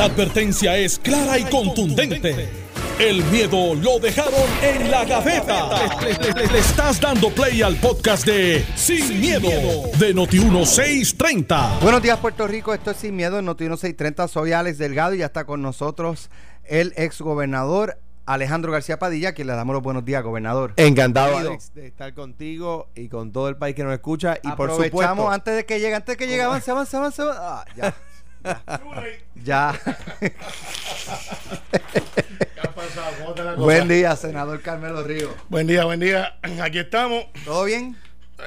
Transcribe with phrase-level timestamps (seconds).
[0.00, 2.48] La advertencia es clara y contundente.
[2.98, 6.00] El miedo lo dejaron en la gaveta.
[6.00, 9.50] Le, le- le- le estás dando play al podcast de Sin, miedo,
[9.98, 11.80] de Noti1630.
[11.80, 12.72] Buenos días, Puerto Rico.
[12.72, 14.26] Esto es Sin Miedo en Noti 630.
[14.28, 16.30] Soy Alex Delgado y ya está con nosotros
[16.64, 20.72] el ex gobernador Alejandro García Padilla, que le damos los buenos días, gobernador.
[20.78, 21.36] Encantado.
[21.36, 24.38] Alex, de estar contigo y con todo el país que nos escucha.
[24.42, 27.20] Y por Aprovechamos supuesto, antes de que llegue, antes de que llegue, avance, avance, avance.
[27.20, 27.38] avance.
[27.42, 27.94] Ah, ya.
[28.42, 28.62] Ya.
[29.44, 29.80] ya.
[33.56, 35.34] Buen día, senador Carmelo Río.
[35.48, 36.38] Buen día, buen día.
[36.62, 37.24] Aquí estamos.
[37.44, 37.96] ¿Todo bien?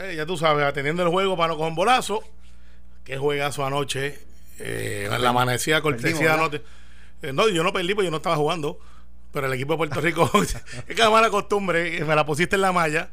[0.02, 2.24] Eh, ya tú sabes, atendiendo el juego para no coger un bolazo.
[3.04, 4.20] Qué juegazo anoche.
[4.60, 6.62] Eh, en la amanecida cortesía anoche.
[7.22, 8.80] Eh, no, yo no perdí porque yo no estaba jugando.
[9.32, 10.30] Pero el equipo de Puerto Rico,
[10.88, 13.10] es que la mala costumbre, eh, me la pusiste en la malla.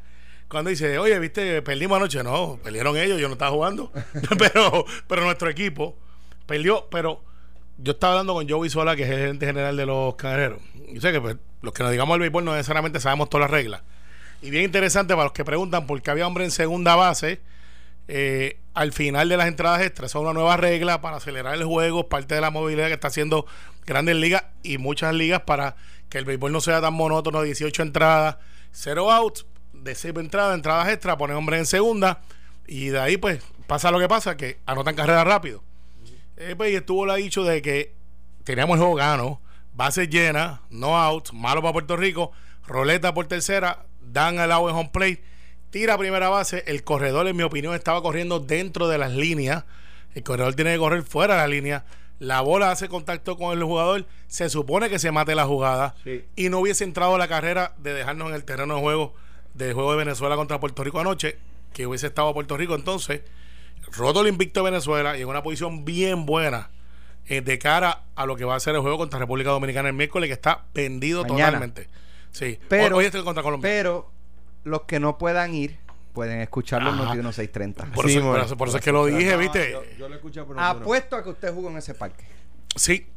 [0.47, 2.23] Cuando dice, oye, viste, perdimos anoche.
[2.23, 3.91] No, perdieron ellos, yo no estaba jugando.
[4.37, 5.97] pero, pero nuestro equipo
[6.45, 6.87] perdió.
[6.89, 7.23] Pero
[7.77, 10.61] yo estaba hablando con Joey Sola, que es el gerente general de los cangrejeros.
[10.89, 13.51] Yo sé que pues, los que nos digamos al béisbol no necesariamente sabemos todas las
[13.51, 13.81] reglas.
[14.41, 17.41] Y bien interesante para los que preguntan por qué había hombre en segunda base
[18.07, 20.11] eh, al final de las entradas extras.
[20.11, 23.45] Es una nueva regla para acelerar el juego, parte de la movilidad que está haciendo
[23.85, 25.75] grandes ligas y muchas ligas para
[26.09, 28.37] que el béisbol no sea tan monótono, 18 entradas,
[28.71, 32.21] 0 outs, de 6 entradas, entradas extras, poner hombre en segunda
[32.67, 35.63] y de ahí pues pasa lo que pasa, que anotan carreras rápido.
[36.43, 37.93] Eh, pues, y estuvo la dicho de que
[38.43, 39.39] teníamos el juego gano,
[39.73, 42.31] bases llenas, no outs, malo para Puerto Rico,
[42.65, 45.23] roleta por tercera, dan al lado en home plate,
[45.69, 49.65] tira a primera base, el corredor en mi opinión estaba corriendo dentro de las líneas,
[50.15, 51.85] el corredor tiene que correr fuera de la línea,
[52.17, 56.25] la bola hace contacto con el jugador, se supone que se mate la jugada Sí.
[56.35, 59.13] y no hubiese entrado la carrera de dejarnos en el terreno de juego
[59.53, 61.37] del juego de Venezuela contra Puerto Rico anoche,
[61.71, 63.21] que hubiese estado Puerto Rico entonces,
[63.91, 66.69] roto el invicto de Venezuela y en una posición bien buena
[67.27, 69.95] eh, de cara a lo que va a ser el juego contra República Dominicana el
[69.95, 71.45] miércoles, que está pendido Mañana.
[71.45, 71.87] totalmente.
[72.31, 73.69] Sí, Pero- hoy estoy contra Colombia.
[73.69, 74.11] Pero
[74.63, 75.77] los que no puedan ir
[76.13, 76.97] pueden escucharlo en.
[76.97, 77.85] Noti 1630.
[77.93, 79.71] por, Sí, eso, por eso- por eso es que lo dije, ¿viste?
[79.71, 80.59] Yo, yo lo escuché por.
[80.59, 82.25] Apuesto a que usted jugó en ese parque.
[82.75, 83.07] Sí.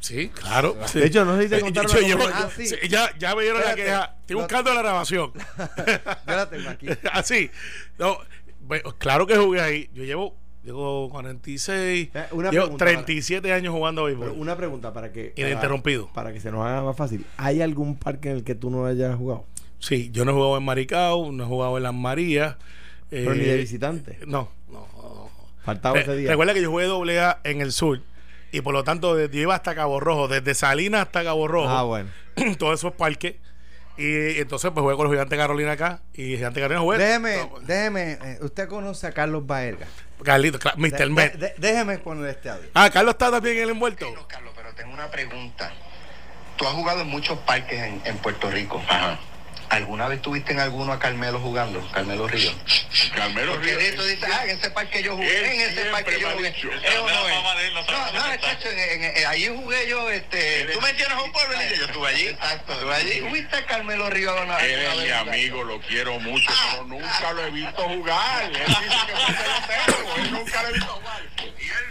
[0.00, 0.76] Sí, claro.
[0.84, 0.98] sí.
[1.00, 2.66] De hecho, no sé si te contaron yo- la yo Ah, sí.
[2.90, 4.16] ya, ya me dieron la queja.
[4.20, 5.32] Estoy buscando la grabación.
[5.56, 6.86] Yo la tengo aquí.
[7.12, 7.50] Así.
[7.98, 8.18] No,
[8.60, 9.90] bueno, claro que jugué ahí.
[9.94, 12.10] Yo llevo, llevo 46.
[12.14, 14.38] Eh, una llevo pregunta, 37 años jugando Pero béisbol.
[14.40, 15.32] una pregunta para que.
[15.36, 16.10] Ininterrumpido.
[16.12, 17.24] Para, que se nos haga más fácil.
[17.36, 19.44] ¿Hay algún parque en el que tú no hayas jugado?
[19.78, 22.56] Sí, yo no he jugado en Maricao, no he jugado en Las Marías.
[23.08, 24.18] Pero eh, ni de visitante.
[24.26, 24.86] No, no.
[24.96, 25.30] no.
[25.64, 26.30] Faltaba Re- ese día.
[26.30, 28.00] Recuerda que yo jugué doble A en el sur.
[28.52, 31.68] Y por lo tanto, desde, yo iba hasta Cabo Rojo, desde Salinas hasta Cabo Rojo.
[31.68, 32.10] Ah, bueno.
[32.58, 33.36] todos esos parques.
[33.96, 36.00] Y entonces, pues jugué con los gigantes Carolina acá.
[36.14, 36.98] Y Gigante Carolina jugué.
[36.98, 39.86] Déjeme, No, déjeme, eh, usted conoce a Carlos Baerga.
[40.22, 40.90] Carlito, Mr.
[40.98, 41.34] De- Met.
[41.34, 42.68] de- déjeme poner este audio.
[42.74, 44.06] Ah, Carlos está también en el envuelto.
[44.06, 45.72] Carlos, Carlos, pero tengo una pregunta.
[46.56, 48.82] Tú has jugado en muchos parques en, en Puerto Rico.
[49.70, 51.80] ¿Alguna vez tuviste en alguno a Carmelo jugando?
[51.92, 52.50] Carmelo Río.
[53.14, 53.94] Carmelo Ríos.
[53.94, 56.50] tú dices, ah, en ese parque yo jugué, en ese parque yo jugué.
[56.50, 56.68] dicho.
[56.72, 57.82] ¿Es o no no
[58.12, 60.64] No, chacho, en- en- en- allí jugué yo, este...
[60.72, 62.26] Tú me tienes a un pueblo, niña, yo estuve allí.
[62.26, 63.20] Exacto, estuve allí.
[63.30, 64.64] ¿Fuiste a Carmelo Río una vez?
[64.72, 68.42] Él es mi amigo, lo quiero mucho, pero nunca lo he visto jugar.
[68.44, 68.66] Él dice
[69.06, 71.22] que fue pelotero, él nunca lo he visto jugar.
[71.38, 71.84] Y él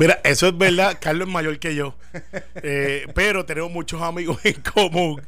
[0.00, 0.96] Mira, eso es verdad.
[1.00, 1.94] Carlos es mayor que yo.
[2.56, 5.22] Eh, pero tenemos muchos amigos en común.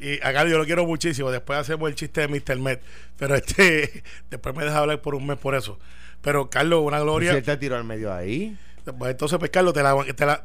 [0.00, 1.30] Y a Carlos yo lo quiero muchísimo.
[1.30, 2.58] Después hacemos el chiste de Mr.
[2.58, 2.82] Met.
[3.16, 5.78] Pero este, después me deja hablar por un mes por eso.
[6.22, 7.32] Pero Carlos, una Si gloria.
[7.32, 8.58] él te tiró al medio ahí.
[8.98, 10.44] Pues entonces, pues Carlos, te la, te la,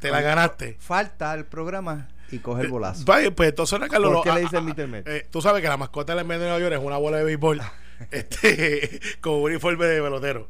[0.00, 0.76] te la ganaste.
[0.80, 3.04] Falta el programa y coge el bolazo.
[3.04, 4.12] Vaya, pues entonces Carlos.
[4.14, 4.88] ¿Por qué lo- le dicen Mr.
[4.88, 5.06] Met?
[5.08, 7.24] eh, tú sabes que la mascota del medio de Nueva York es una bola de
[7.24, 7.60] béisbol
[8.10, 10.48] este, con un uniforme de pelotero.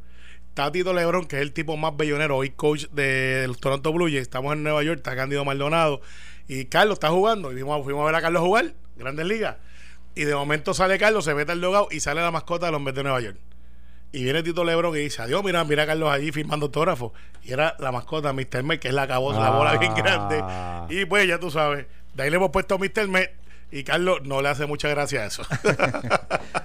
[0.59, 4.07] Está Tito Lebron, que es el tipo más bellonero, hoy coach de los Toronto Blue
[4.07, 4.23] Jays.
[4.23, 6.01] Estamos en Nueva York, está Cándido Maldonado.
[6.49, 7.53] Y Carlos está jugando.
[7.53, 9.55] Y fuimos, fuimos a ver a Carlos jugar, Grandes Ligas.
[10.17, 12.81] Y de momento sale Carlos, se mete al logado y sale la mascota de los
[12.81, 13.37] Mets de Nueva York.
[14.11, 17.13] Y viene Tito Lebron y dice, adiós, mira, mira a Carlos allí firmando autógrafos.
[17.45, 18.65] Y era la mascota Mr.
[18.65, 20.41] Met, que es la cabosa, la bola bien grande.
[20.43, 20.89] Ah.
[20.91, 23.07] Y pues ya tú sabes, de ahí le hemos puesto Mr.
[23.07, 23.31] Met
[23.71, 25.43] y Carlos no le hace mucha gracia a eso.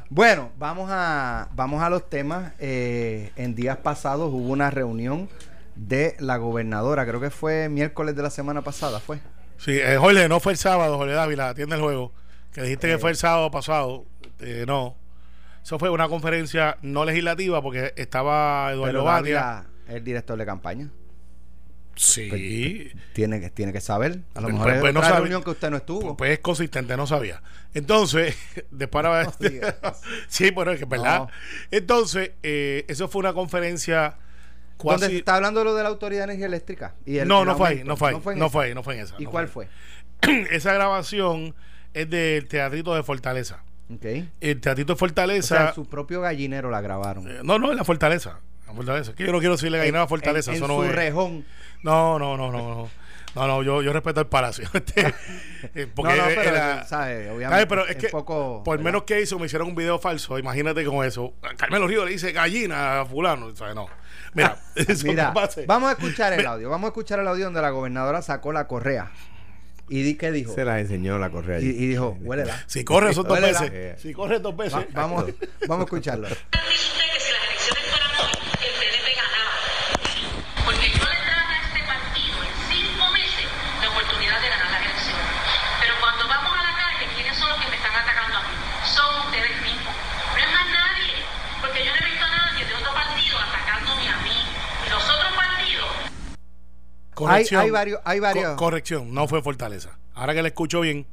[0.10, 2.54] Bueno, vamos a, vamos a los temas.
[2.60, 5.28] Eh, en días pasados hubo una reunión
[5.76, 9.22] de la gobernadora, creo que fue miércoles de la semana pasada, ¿fue?
[9.58, 12.12] sí, eh, Jorge, no fue el sábado, Jorge Dávila, atiende el juego.
[12.52, 14.06] Que dijiste que fue el sábado pasado.
[14.40, 14.96] Eh, no.
[15.64, 19.66] Eso fue una conferencia no legislativa porque estaba Eduardo Batia.
[19.88, 20.92] El director de campaña.
[21.96, 22.92] Sí.
[23.14, 24.20] Tiene que, tiene que saber.
[24.34, 26.18] A lo Pues- mejor pues- es pues no otra reunión que usted no estuvo.
[26.18, 27.42] Pues es consistente, no sabía.
[27.74, 28.36] Entonces,
[28.72, 29.34] después No
[30.28, 31.20] sí, pero es que es verdad.
[31.20, 31.30] No.
[31.72, 35.16] Entonces, eh, eso fue una conferencia Donde se cuasi...
[35.18, 36.96] está hablando de lo de la Autoridad de Energía Eléctrica.
[37.06, 38.50] Y el- No, no fue ahí, no fue ahí, no esa.
[38.50, 39.16] fue ahí, no fue en esa.
[39.20, 39.68] ¿Y no cuál fue
[40.22, 40.48] fue?
[40.52, 41.54] Esa grabación
[41.94, 43.64] es del Teatrito de Fortaleza.
[43.94, 44.06] Ok.
[44.42, 45.58] El Teatrito de O Fortaleza...
[45.58, 47.28] sea, su propio gallinero la grabaron.
[47.30, 48.40] eh, no, no, en la Fortaleza.
[48.66, 49.14] La Fortaleza.
[49.14, 50.52] Que yo no quiero decirle gallinero a Fortaleza.
[50.52, 50.96] En, eso en no su es...
[50.96, 51.46] rejón.
[51.84, 52.90] No, no, no, no, no.
[53.36, 54.70] No, no, yo, yo respeto el palacio.
[54.74, 55.14] Este,
[55.76, 57.30] eh, porque no, no, pero, era- ¿sabes?
[57.32, 57.50] Obviamente.
[57.50, 57.66] ¿sabes?
[57.68, 58.86] Pero es que poco, por ¿verdad?
[58.86, 60.38] menos que hizo, me hicieron un video falso.
[60.38, 61.34] Imagínate con eso.
[61.58, 63.56] Carmelo Río le dice gallina a fulano.
[63.56, 63.74] ¿sabes?
[63.76, 63.88] No.
[64.34, 65.62] Mira, eso Mira, no pasa.
[65.66, 66.52] vamos a escuchar el Mira.
[66.52, 66.70] audio.
[66.70, 69.12] Vamos a escuchar el audio donde la gobernadora sacó la correa.
[69.90, 70.54] ¿Y di qué dijo?
[70.54, 71.60] Se la enseñó la correa.
[71.60, 72.62] Y, y dijo, huélela.
[72.68, 74.00] Si corre son dos veces.
[74.02, 74.76] Si corre dos veces.
[74.76, 75.26] Va- vamos,
[75.68, 76.28] vamos a escucharlo.
[76.28, 78.32] dice usted que si las elecciones fueran hoy,
[78.62, 79.54] el PNP ganaba.
[80.66, 83.46] Porque yo le traje a este partido en cinco meses
[83.84, 85.28] la oportunidad de ganar las elecciones.
[85.84, 88.56] Pero cuando vamos a la calle, ¿quiénes son los que me están atacando a mí?
[88.88, 89.94] Son ustedes mismos.
[89.94, 91.12] No es más nadie.
[91.60, 94.38] Porque yo no he visto a nadie de otro partido atacándome a mí.
[94.40, 95.92] Y los otros partidos
[97.26, 97.62] Corrección.
[97.62, 99.98] Hay- hay varios- hay varios- Co- corrección, no fue Fortaleza.
[100.14, 101.06] Ahora que le escucho bien,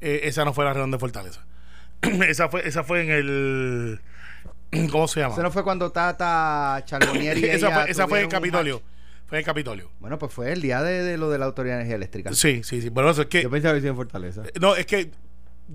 [0.00, 1.44] eh, esa no fue la reunión de Fortaleza.
[2.28, 4.00] esa fue esa fue en el
[4.90, 5.34] ¿cómo se llama?
[5.34, 8.82] Eso no fue cuando Tata Charbonnier y esa fue, esa fue en Capitolio.
[9.26, 9.90] Fue en Capitolio.
[10.00, 12.32] Bueno, pues fue el día de, de lo de la Autoridad de Energía Eléctrica.
[12.34, 12.90] Sí, sí, sí.
[12.90, 14.42] Bueno, eso es que Yo pensaba que sí en Fortaleza.
[14.60, 15.10] no, es que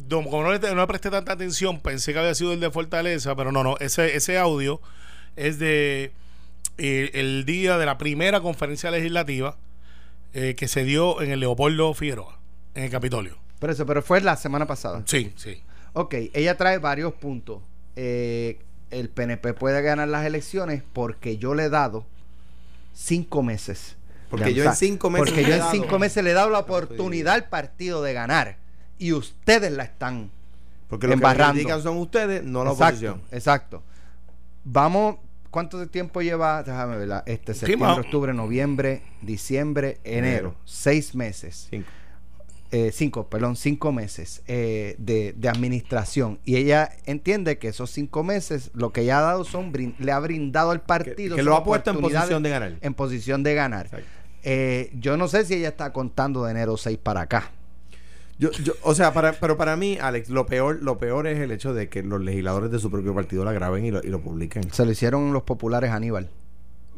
[0.07, 2.69] no, como no le, no le presté tanta atención, pensé que había sido el de
[2.69, 4.79] Fortaleza, pero no, no, ese ese audio
[5.35, 6.11] es de
[6.77, 9.57] eh, el día de la primera conferencia legislativa
[10.33, 12.39] eh, que se dio en el Leopoldo Figueroa,
[12.75, 13.37] en el Capitolio.
[13.59, 15.03] Por eso, pero fue la semana pasada.
[15.05, 15.61] Sí, sí.
[15.93, 17.61] Ok, ella trae varios puntos.
[17.95, 18.59] Eh,
[18.91, 22.05] el PNP puede ganar las elecciones porque yo le he dado
[22.93, 23.95] cinco meses.
[24.29, 26.33] Porque yo en cinco meses Porque le yo he en dado- cinco meses le he
[26.33, 28.57] dado la oportunidad al partido de ganar.
[28.99, 30.29] Y ustedes la están
[30.87, 31.53] Porque lo que embarrando.
[31.53, 33.21] critican son ustedes, no la exacto, oposición.
[33.31, 33.83] Exacto.
[34.63, 35.15] Vamos,
[35.51, 36.63] ¿cuánto de tiempo lleva?
[36.63, 40.55] Déjame ver, la- este septiembre, octubre, noviembre, diciembre, enero.
[40.65, 41.67] Seis meses.
[41.69, 41.87] Cinco.
[42.71, 46.37] Eh, cinco, perdón, cinco meses eh, de, de administración.
[46.45, 50.11] Y ella entiende que esos cinco meses lo que ella ha dado son, brin- le
[50.11, 51.35] ha brindado al partido.
[51.35, 52.77] que lo ha puesto en posición de ganar.
[52.81, 53.89] En posición de ganar.
[54.43, 57.51] Eh, yo no sé si ella está contando de enero 6 para acá.
[58.39, 61.51] Yo, yo, o sea, para, pero para mí, Alex, lo peor, lo peor es el
[61.51, 64.21] hecho de que los legisladores de su propio partido la graben y lo, y lo
[64.21, 64.71] publiquen.
[64.71, 66.29] Se lo hicieron los populares a Aníbal.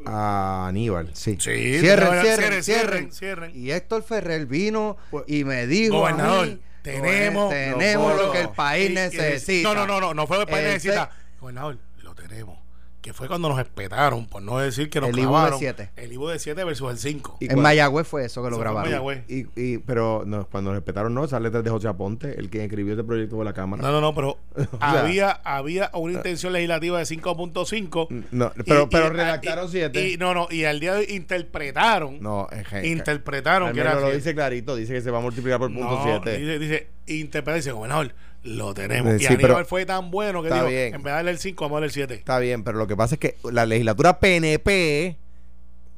[0.06, 1.10] A Aníbal.
[1.14, 1.38] Sí.
[1.40, 3.52] Sí, cierren, cierren, cierren, cierren, cierren.
[3.56, 5.96] Y Héctor Ferrer vino Pues, y me dijo.
[5.98, 9.74] a Gobernador, mí, tenemos, tenemos lo que el país y- y- necesita.
[9.74, 11.10] No, no, no, no, no fue lo que el país El necesita.
[11.40, 12.58] Gobernador, lo tenemos.
[13.02, 15.58] Que fue cuando nos espetaron, por no decir que nos El IBU de clavaron.
[15.60, 15.90] siete.
[15.96, 17.38] El IBU de 7 versus el 5.
[17.40, 18.92] Y En cuando- Mayagüez fue eso que lo Eso grabaron.
[18.92, 19.24] Mayagüez.
[19.28, 22.64] Y, y, pero no, cuando respetaron, no, esa letra es de José Aponte, el que
[22.64, 23.82] escribió este proyecto de la Cámara.
[23.82, 24.38] No, no, no, pero
[24.80, 28.26] había, había una intención legislativa de 5.5.
[28.30, 30.08] No, pero, y- pero y- redactaron y- siete.
[30.10, 32.20] Y, no, no, y al día de hoy interpretaron.
[32.22, 35.58] no, es que- interpretaron que era lo dice clarito, dice que se va a multiplicar
[35.58, 36.38] por punto No, 7.
[36.38, 39.14] Dice, dice, interpreta dice, gobernador, lo tenemos.
[39.14, 40.96] Eh, y sí, Aníbal pero- fue tan bueno que dijo, bien.
[40.96, 42.14] en vez de darle el 5, vamos a darle el 7.
[42.16, 45.18] Está bien, pero lo que pasa es que la legislatura PNP,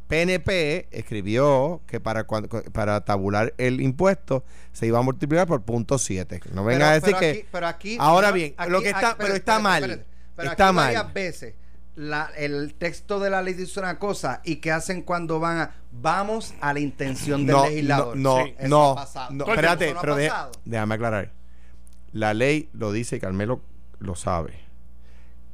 [0.07, 5.97] PNP escribió que para cuando, para tabular el impuesto se iba a multiplicar por punto
[5.97, 6.41] 7.
[6.53, 9.15] No venga a decir pero que pero aquí- ahora bien, aquí- lo que está, aquí-
[9.19, 10.05] pero está espérate, mal.
[10.35, 10.85] Pero está aquí mal.
[10.93, 11.55] varias veces
[11.95, 15.71] la- el texto de la ley dice una cosa y que hacen cuando van a
[15.91, 18.17] vamos a la intención del no, legislador.
[18.17, 19.31] no, Sí, eso no, ha pasado.
[19.33, 20.15] no, espérate, no pero
[20.65, 21.31] déjame aclarar.
[22.13, 23.61] La ley lo dice y Carmelo
[23.99, 24.53] lo sabe.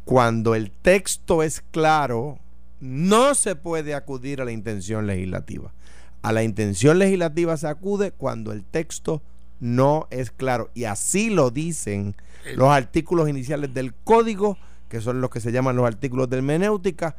[0.03, 2.39] Cuando el texto es claro,
[2.79, 5.73] no se puede acudir a la intención legislativa.
[6.21, 9.23] A la intención legislativa se acude cuando el texto
[9.59, 10.69] no es claro.
[10.73, 12.15] Y así lo dicen
[12.55, 14.57] los artículos iniciales del código,
[14.89, 17.15] que son los que se llaman los artículos de hermenéutica,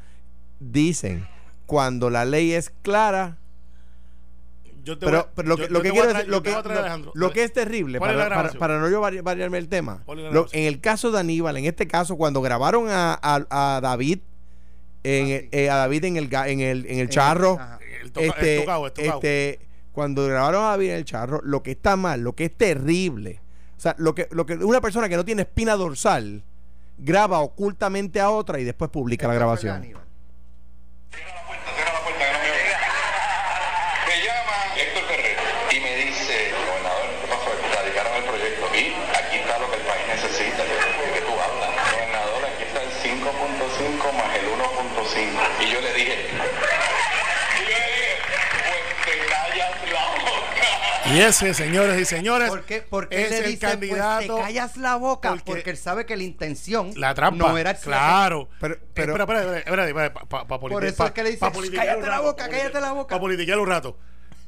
[0.59, 1.27] dicen,
[1.67, 3.39] cuando la ley es clara,
[4.83, 6.03] Yo te voy pero, a- pero lo yo- que, yo lo te que voy a
[6.03, 9.01] quiero traer- decir, lo que, voy lo- lo es terrible, ¿Cuál es para, no yo
[9.03, 10.03] vari- variarme el tema,
[10.53, 14.21] en el caso de Aníbal, en este caso, cuando grabaron a, a- a David,
[15.03, 15.49] en, Ah, sí.
[15.53, 17.79] eh, a David en el, ga- en el, en el charro, ajá.
[18.03, 18.65] El toca- el este,
[19.05, 19.61] el este,
[19.93, 23.41] cuando grabaron a David en el charro, lo que está mal, lo que es terrible,
[23.77, 26.43] o sea, lo que, lo que una persona que no tiene espina dorsal
[26.99, 29.77] graba ocultamente a otra y después publica la grabación.
[29.77, 30.03] Aníbal.
[31.11, 32.79] Cierra la puerta, cierra la puerta, que no me oiga.
[34.05, 35.37] Me llama Héctor Ferrer
[35.73, 37.51] y me dice, gobernador, ¿qué pasó?
[37.73, 38.85] Radicaron el proyecto y
[39.17, 40.61] aquí está lo que el país necesita.
[40.61, 41.73] Yo, ¿De qué tú hablas?
[41.89, 45.41] Gobernador, aquí está el 5.5 más el 1.5.
[45.65, 48.13] Y yo le dije, y yo le dije,
[48.69, 50.69] pues te callas la boca.
[51.13, 54.27] Y ese, señores y señores, ¿Por qué, por qué es le el dice, candidato.
[54.29, 55.31] pues te callas la boca?
[55.31, 57.49] porque- Porque, él sabe que la intención la trampa.
[57.49, 58.49] no era claro.
[58.61, 61.31] Pero- pero, pero- espera, espera, espera, espera, pa- pa- Por eso pa- es que le
[61.31, 63.09] dice, pa "Shh, politiquear cállate un la rato, boca, cállate la boca".
[63.09, 63.99] Para politiquear un rato.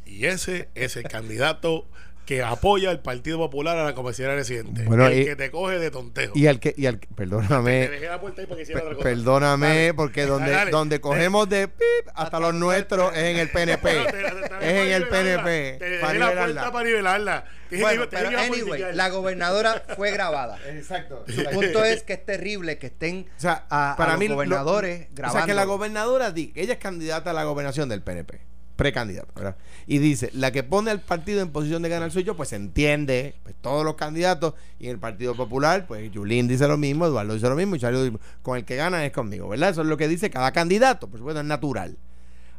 [0.07, 1.89] Y ese es el candidato
[2.27, 4.85] que apoya al Partido Popular a la comisaría residente.
[4.85, 6.33] Bueno, el y- que te coge de tontejo.
[6.37, 8.97] Y al que, y al que- Te perdóname, dejé la puerta ahí hiciera pe- otra
[8.97, 9.09] cosa.
[9.09, 9.95] perdóname, Dale.
[9.95, 10.71] porque Dale, donde, dale.
[10.71, 13.83] donde cogemos de pip hasta los nuestros es en el PNP.
[13.83, 15.23] Pero te- te- te- te- Es en el para.
[15.23, 15.77] PNP.
[15.79, 16.45] Te dejé para la nivelarla.
[16.55, 17.45] puerta para nivelarla.
[17.81, 20.59] Bueno, que- pero que anyway, la gobernadora fue grabada.
[20.69, 21.25] Exacto.
[21.27, 24.29] Su punto es que es terrible que estén O sea, a, a para los mí
[24.29, 25.39] lo- gobernadores O grabando.
[25.41, 28.41] sea, que la gobernadora ella es candidata a la gobernación del PNP,
[28.77, 29.57] precandidata, ¿verdad?
[29.87, 33.35] Y dice, la que pone al partido en posición de ganar soy yo, pues entiende,
[33.43, 37.35] pues todos los candidatos y en el Partido Popular, pues Yulín dice lo mismo, Eduardo
[37.35, 39.71] dice lo mismo y Charlie dice, con el que gana es conmigo, ¿verdad?
[39.71, 41.97] Eso es lo que dice cada candidato, por supuesto es natural.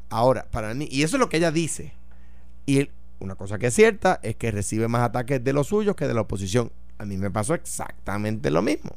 [0.10, 1.94] Ahora, para mí, y eso es lo que ella dice.
[2.66, 2.90] Y
[3.20, 6.14] una cosa que es cierta es que recibe más ataques de los suyos que de
[6.14, 6.72] la oposición.
[6.98, 8.96] A mí me pasó exactamente lo mismo.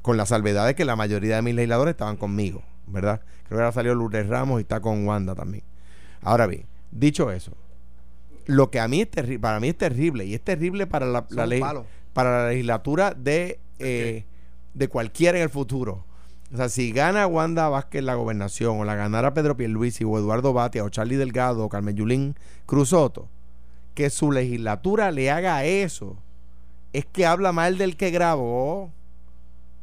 [0.00, 3.20] Con la salvedad de que la mayoría de mis legisladores estaban conmigo, ¿verdad?
[3.44, 5.64] Creo que ahora salió Lourdes Ramos y está con Wanda también.
[6.22, 7.52] Ahora bien, dicho eso,
[8.46, 11.46] lo que a mí es terrible, para mí es terrible, y es terrible para la,
[11.46, 11.86] ley, palos.
[12.12, 14.24] para la legislatura de, eh,
[14.74, 16.04] de cualquiera en el futuro.
[16.52, 20.52] O sea, si gana Wanda Vázquez la gobernación, o la ganara Pedro Pierluisi, o Eduardo
[20.52, 23.28] Batia, o Charlie Delgado, o Carmen Yulín Cruzoto,
[23.94, 26.18] que su legislatura le haga eso,
[26.92, 28.90] es que habla mal del que grabó.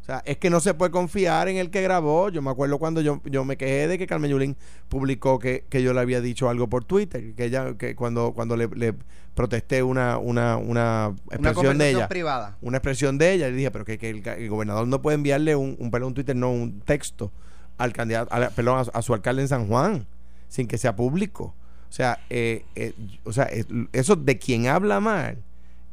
[0.09, 2.29] O sea, es que no se puede confiar en el que grabó.
[2.29, 5.83] Yo me acuerdo cuando yo, yo me quejé de que Carmen Yulín publicó que, que
[5.83, 8.95] yo le había dicho algo por Twitter, que ella, que cuando, cuando le, le
[9.35, 12.57] protesté una, una, una Una expresión de conversación ella privada.
[12.61, 15.75] una expresión de ella y dije pero que, que el, gobernador no puede enviarle un,
[15.77, 17.31] un perdón, un Twitter no un texto
[17.77, 20.07] al candidato a perdón a, su- a su alcalde en San Juan
[20.47, 21.53] sin que sea público
[21.87, 25.37] o sea eh, eh, o sea es- eso de quien habla mal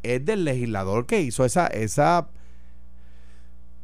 [0.02, 2.26] es del legislador que hizo esa esa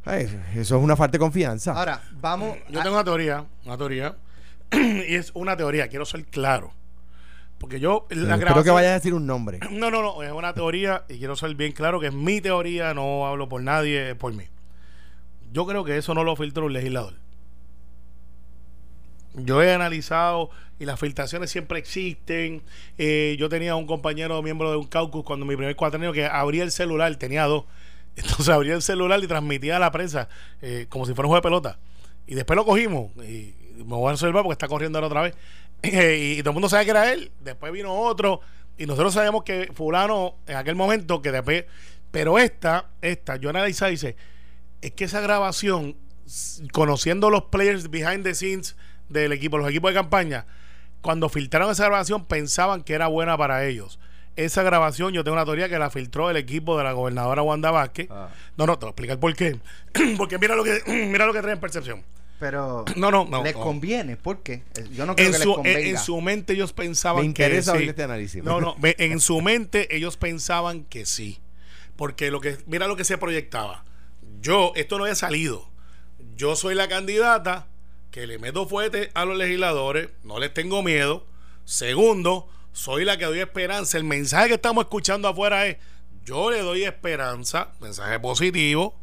[0.05, 0.23] ay,
[0.55, 2.57] eso es una falta de confianza Ahora, vamos.
[2.69, 4.15] Yo a- tengo una teoría, una teoría,
[4.71, 6.73] y es una teoría, quiero ser claro.
[7.59, 10.31] Porque yo, la espero que grabación- vaya a decir un nombre No, no, no, es
[10.31, 14.09] una teoría y quiero ser bien claro que es mi teoría, no hablo por nadie,
[14.11, 14.43] es por mí.
[15.53, 17.13] Yo creo que eso no lo filtró un legislador.
[19.35, 22.61] Yo he analizado y las filtraciones siempre existen.
[22.97, 26.63] Eh, yo tenía un compañero miembro de un caucus cuando mi primer cuatrenio que abría
[26.63, 27.65] el celular, tenía dos.
[28.15, 30.29] Entonces abría el celular y transmitía a la prensa
[30.61, 31.79] eh, como si fuera un juego de pelota.
[32.27, 35.35] Y después lo cogimos y me voy a resolver porque está corriendo ahora otra vez.
[35.83, 37.31] y, todo el mundo sabe que era él.
[37.41, 38.41] Después vino otro
[38.77, 41.65] y nosotros sabemos que fulano en aquel momento que después...
[42.11, 44.15] Pero esta, esta, yo analizaba y dice,
[44.81, 45.97] es que esa grabación,
[46.71, 48.75] conociendo los players behind the scenes
[49.09, 50.45] del equipo, los equipos de campaña,
[51.01, 53.99] cuando filtraron esa grabación pensaban que era buena para ellos.
[54.35, 57.69] Esa grabación, yo tengo una teoría que la filtró el equipo de la gobernadora Wanda
[57.71, 58.07] Vázquez.
[58.09, 58.29] Ah.
[58.57, 59.59] No, no, te voy a explicar por qué.
[60.17, 62.03] Porque mira lo que mira lo que trae en percepción.
[62.39, 63.43] Pero No, no, no.
[63.43, 63.61] les no.
[63.61, 64.63] conviene, ¿por qué?
[64.75, 65.79] Eh, Yo no creo En que su, les en, convenga.
[65.89, 67.89] en su mente ellos pensaban me interesa que sí.
[67.89, 71.39] este análisis No, no, en su mente ellos pensaban que sí.
[71.95, 73.85] Porque lo que mira lo que se proyectaba.
[74.41, 75.69] Yo, esto no había salido.
[76.35, 77.67] Yo soy la candidata
[78.09, 81.25] que le meto fuerte a los legisladores, no les tengo miedo.
[81.65, 83.97] Segundo, soy la que doy esperanza.
[83.97, 85.77] El mensaje que estamos escuchando afuera es,
[86.25, 88.99] yo le doy esperanza, mensaje positivo.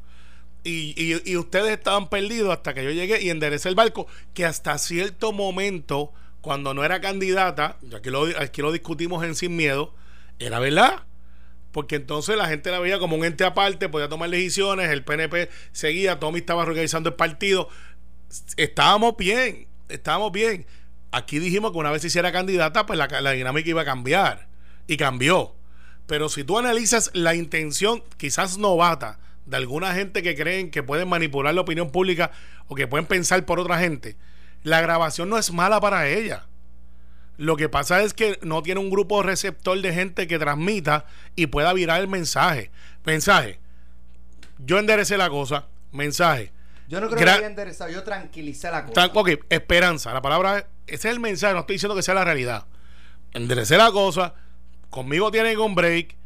[0.63, 4.77] Y, y- ustedes estaban perdidos hasta que yo llegué y enderecé el barco, que hasta
[4.77, 6.13] cierto momento,
[6.43, 9.95] cuando no era candidata, aquí lo, aquí lo discutimos en Sin Miedo,
[10.39, 11.05] era verdad.
[11.73, 15.49] Porque entonces la gente la veía como un ente aparte, podía tomar decisiones, el PNP
[15.73, 17.69] seguía, Tommy estaba organizando el partido.
[18.57, 20.67] Estábamos bien, estábamos bien.
[21.13, 24.47] Aquí dijimos que una vez se hiciera candidata, pues la, la dinámica iba a cambiar.
[24.87, 25.55] Y cambió.
[26.07, 31.09] Pero si tú analizas la intención, quizás novata, de alguna gente que creen que pueden
[31.09, 32.31] manipular la opinión pública
[32.69, 34.17] o que pueden pensar por otra gente,
[34.63, 36.47] la grabación no es mala para ella.
[37.37, 41.47] Lo que pasa es que no tiene un grupo receptor de gente que transmita y
[41.47, 42.71] pueda virar el mensaje.
[43.05, 43.59] Mensaje.
[44.59, 45.67] Yo enderecé la cosa.
[45.93, 46.53] Mensaje.
[46.89, 49.11] Yo no creo Gra- que haya enderezado, yo tranquilicé la cosa.
[49.15, 50.13] Ok, esperanza.
[50.13, 50.65] La palabra, es-
[50.95, 51.55] ese es el mensaje.
[51.55, 52.67] No estoy diciendo que sea la realidad.
[53.33, 54.35] Enderecé la cosa.
[54.91, 56.17] Conmigo tienen un break.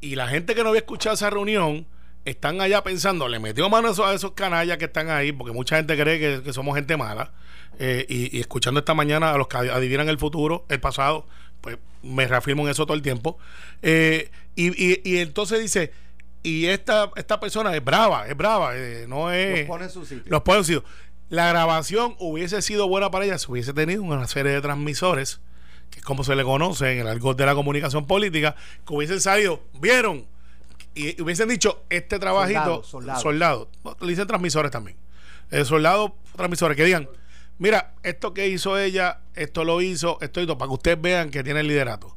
[0.00, 1.86] Y la gente que no había escuchado esa reunión
[2.24, 5.52] están allá pensando, le metió mano a esos, a esos canallas que están ahí, porque
[5.52, 7.32] mucha gente cree que, que somos gente mala.
[7.78, 11.26] Eh, y, y escuchando esta mañana a los que adivinan el futuro, el pasado,
[11.60, 13.38] pues me reafirmo en eso todo el tiempo.
[13.82, 15.92] Eh, y, y- y entonces dice,
[16.42, 19.60] y esta, esta persona es brava, es brava, eh, no es...
[19.60, 20.24] Los pone en su sitio.
[20.26, 20.84] Los pone en su sitio.
[21.30, 25.40] La grabación hubiese sido buena para ella si hubiese tenido una serie de transmisores
[25.90, 29.20] que es como se le conoce en el argot de la comunicación política, que hubiesen
[29.20, 30.26] salido, vieron,
[30.94, 33.20] y hubiesen dicho, este trabajito, Soldado, soldado.
[33.20, 33.68] soldado,
[34.00, 34.96] le dicen transmisores también,
[35.52, 37.08] eh, soldados, transmisores, que digan,
[37.58, 41.44] mira, esto que hizo ella, esto lo hizo, esto todo, para que ustedes vean que
[41.44, 42.16] tiene el liderato.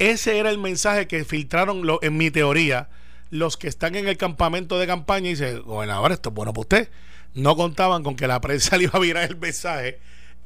[0.00, 2.88] Ese era el mensaje que filtraron, lo- en mi teoría,
[3.32, 6.60] los que están en el campamento de campaña y dicen, gobernador, esto es bueno para
[6.60, 6.88] usted.
[7.32, 9.98] No contaban con que la prensa le iba a virar el mensaje,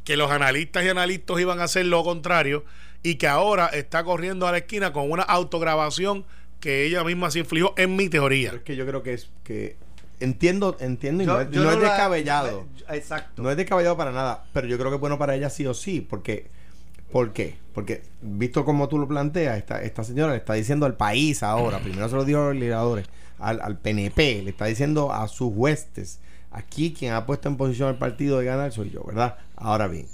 [0.04, 2.64] que los analistas y analistas iban a hacer lo contrario
[3.02, 6.24] y que ahora está corriendo a la esquina con una autograbación
[6.60, 8.50] que ella misma se infligió, en mi teoría.
[8.50, 9.76] Pero es que yo creo que es que
[10.20, 12.66] entiendo, entiendo y Yo- no, es, yo no es la- descabellado.
[12.88, 13.42] Exacto.
[13.42, 15.74] No es descabellado para nada, pero yo creo que es bueno para ella sí o
[15.74, 16.46] sí, porque
[17.10, 17.56] ¿por qué?
[17.74, 22.08] Porque visto como tú lo planteas, esta, señora le está diciendo al país ahora, primero
[22.08, 23.06] se lo dijo a los legisladores,
[23.38, 26.20] al, al PNP, le está diciendo a sus huestes,
[26.50, 29.36] aquí quien ha puesto en posición al partido de ganar soy yo, ¿verdad?
[29.56, 30.06] Ahora bien,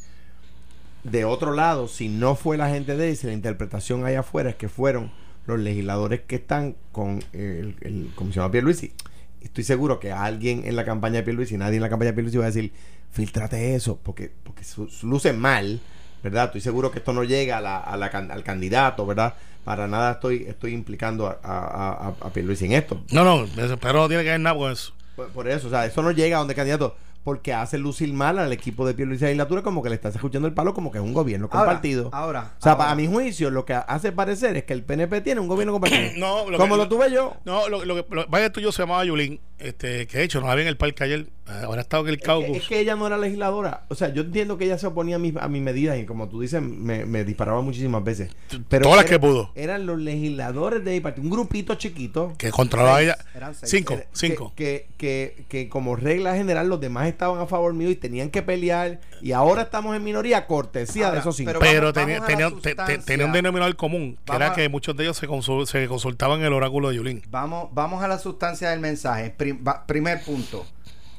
[1.05, 4.51] de otro lado, si no fue la gente de él, si la interpretación allá afuera
[4.51, 5.11] es que fueron
[5.47, 8.93] los legisladores que están con el, el comisionado Pierluisi,
[9.41, 12.39] estoy seguro que alguien en la campaña de Pierluisi, nadie en la campaña de Pierluisi
[12.39, 12.73] va a decir,
[13.11, 15.81] filtrate eso, porque, porque su- luce mal,
[16.23, 16.47] ¿verdad?
[16.47, 19.35] Estoy seguro que esto no llega a la- a la al candidato, ¿verdad?
[19.65, 23.01] Para nada estoy, estoy implicando a, a, a, a Pierluisi en esto.
[23.13, 23.47] No, no,
[23.81, 24.93] pero no tiene que ver nada con eso.
[25.17, 28.41] Por, por eso, o sea, eso no llega a donde candidato, porque hace lucir mal
[28.41, 30.91] al equipo de Pierluisi y la legislatura como que le estás escuchando el palo como
[30.91, 32.11] que es un gobierno compartido.
[32.13, 32.85] ahora, o sea, ahora.
[32.87, 36.11] para mi juicio, lo que hace parecer es que el PNP tiene un gobierno compartido.
[36.17, 37.37] No, lo como que- lo tuve yo.
[37.45, 40.51] No, lo, lo que lo, vaya tuyo se llamaba Yulín, este, que de hecho no
[40.51, 42.57] había en el parque ayer, eh, ahora ha estado en el Es que, caucus.
[42.57, 43.85] es que ella no era legisladora.
[43.89, 46.29] O sea, yo entiendo que ella se oponía a mi, a mi medida y como
[46.29, 48.31] tú dices, me, me disparaba muchísimas veces.
[48.69, 49.51] Pero Todas las que pudo.
[49.55, 52.33] Eran los legisladores de mi partido, un grupito chiquito.
[52.39, 53.19] que controlaba Seis, ella.
[53.35, 53.71] eran seis.
[53.71, 54.53] Cinco, que- cinco.
[54.57, 58.43] Que, que, que como regla general los demás estaban a favor mío y tenían que
[58.43, 59.01] pelear.
[59.21, 61.53] Y ahora estamos en minoría, cortesía Ahora, de esos cinco.
[61.61, 63.01] pero tenía, tenía, te- te- sustancia.
[63.05, 66.41] tenía un denominador común, que Vamos era que muchos de ellos se, consul- se consultaban
[66.41, 67.23] en el oráculo de Yulín.
[67.31, 69.35] Vamos, vamos a la sustancia del mensaje.
[69.55, 70.67] Prim- va- primer punto.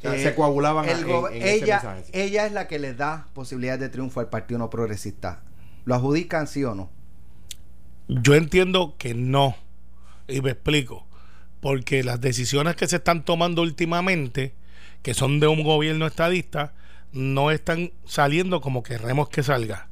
[0.01, 2.03] Sea, se coagulaban el en- ese ella, mensaje.
[2.25, 5.41] ella es la que le da posibilidades de triunfo al Partido No Progresista.
[5.85, 6.89] ¿Lo adjudican sí o no?
[8.09, 9.55] Yo entiendo que no,
[10.27, 11.07] y me explico,
[11.61, 14.53] porque las decisiones que se están tomando últimamente,
[15.01, 16.74] que son de un gobierno estadista,
[17.13, 19.87] no están saliendo como queremos que salga.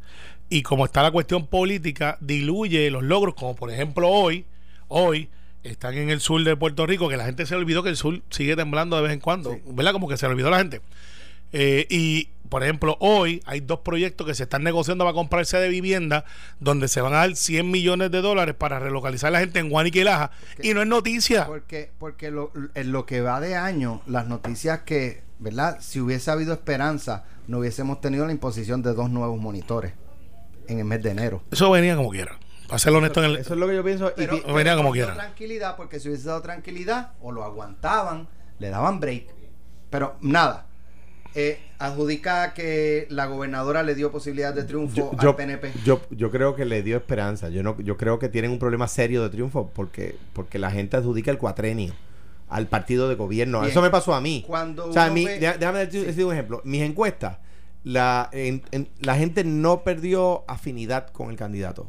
[0.49, 4.45] Y como está la cuestión política, diluye los logros, como por ejemplo hoy,
[4.89, 5.29] hoy
[5.63, 8.21] están en el sur de Puerto Rico, que la gente se olvidó que el sur
[8.29, 9.91] sigue temblando de vez en cuando, ¿verdad?
[9.91, 10.81] Como que se olvidó la gente.
[11.53, 15.69] Eh, y, por ejemplo, hoy hay dos proyectos que se están negociando para comprarse de
[15.69, 16.25] vivienda,
[16.59, 19.69] donde se van a dar 100 millones de dólares para relocalizar a la gente en
[19.69, 20.31] Guanica y Laja.
[20.61, 21.45] Y no es noticia.
[21.45, 25.77] Porque, porque lo, en lo que va de año, las noticias que, ¿verdad?
[25.81, 29.93] Si hubiese habido esperanza, no hubiésemos tenido la imposición de dos nuevos monitores
[30.67, 31.43] en el mes de enero.
[31.51, 32.37] Eso venía como quiera.
[32.71, 34.09] Para ser honesto, en el, Eso es lo que yo pienso.
[34.09, 35.13] y Pero, pi- pero venía como quiera.
[35.13, 38.27] tranquilidad, porque si hubiese dado tranquilidad, o lo aguantaban,
[38.59, 39.25] le daban break.
[39.89, 40.65] Pero nada.
[41.33, 45.71] Eh, adjudica que la gobernadora le dio posibilidad de triunfo yo, al yo, PNP.
[45.85, 47.47] yo, yo creo que le dio esperanza.
[47.49, 50.97] Yo no, yo creo que tienen un problema serio de triunfo porque, porque la gente
[50.97, 51.93] adjudica el cuatrenio
[52.49, 53.59] al partido de gobierno.
[53.61, 53.71] Bien.
[53.71, 54.43] Eso me pasó a mí.
[54.45, 56.61] Cuando o sea, mi- ve- déjame decir decir un ejemplo.
[56.65, 57.37] Mis encuestas,
[57.85, 61.87] la, en- en- la gente no perdió afinidad con el candidato.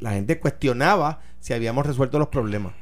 [0.00, 2.74] La gente cuestionaba si habíamos resuelto los problemas.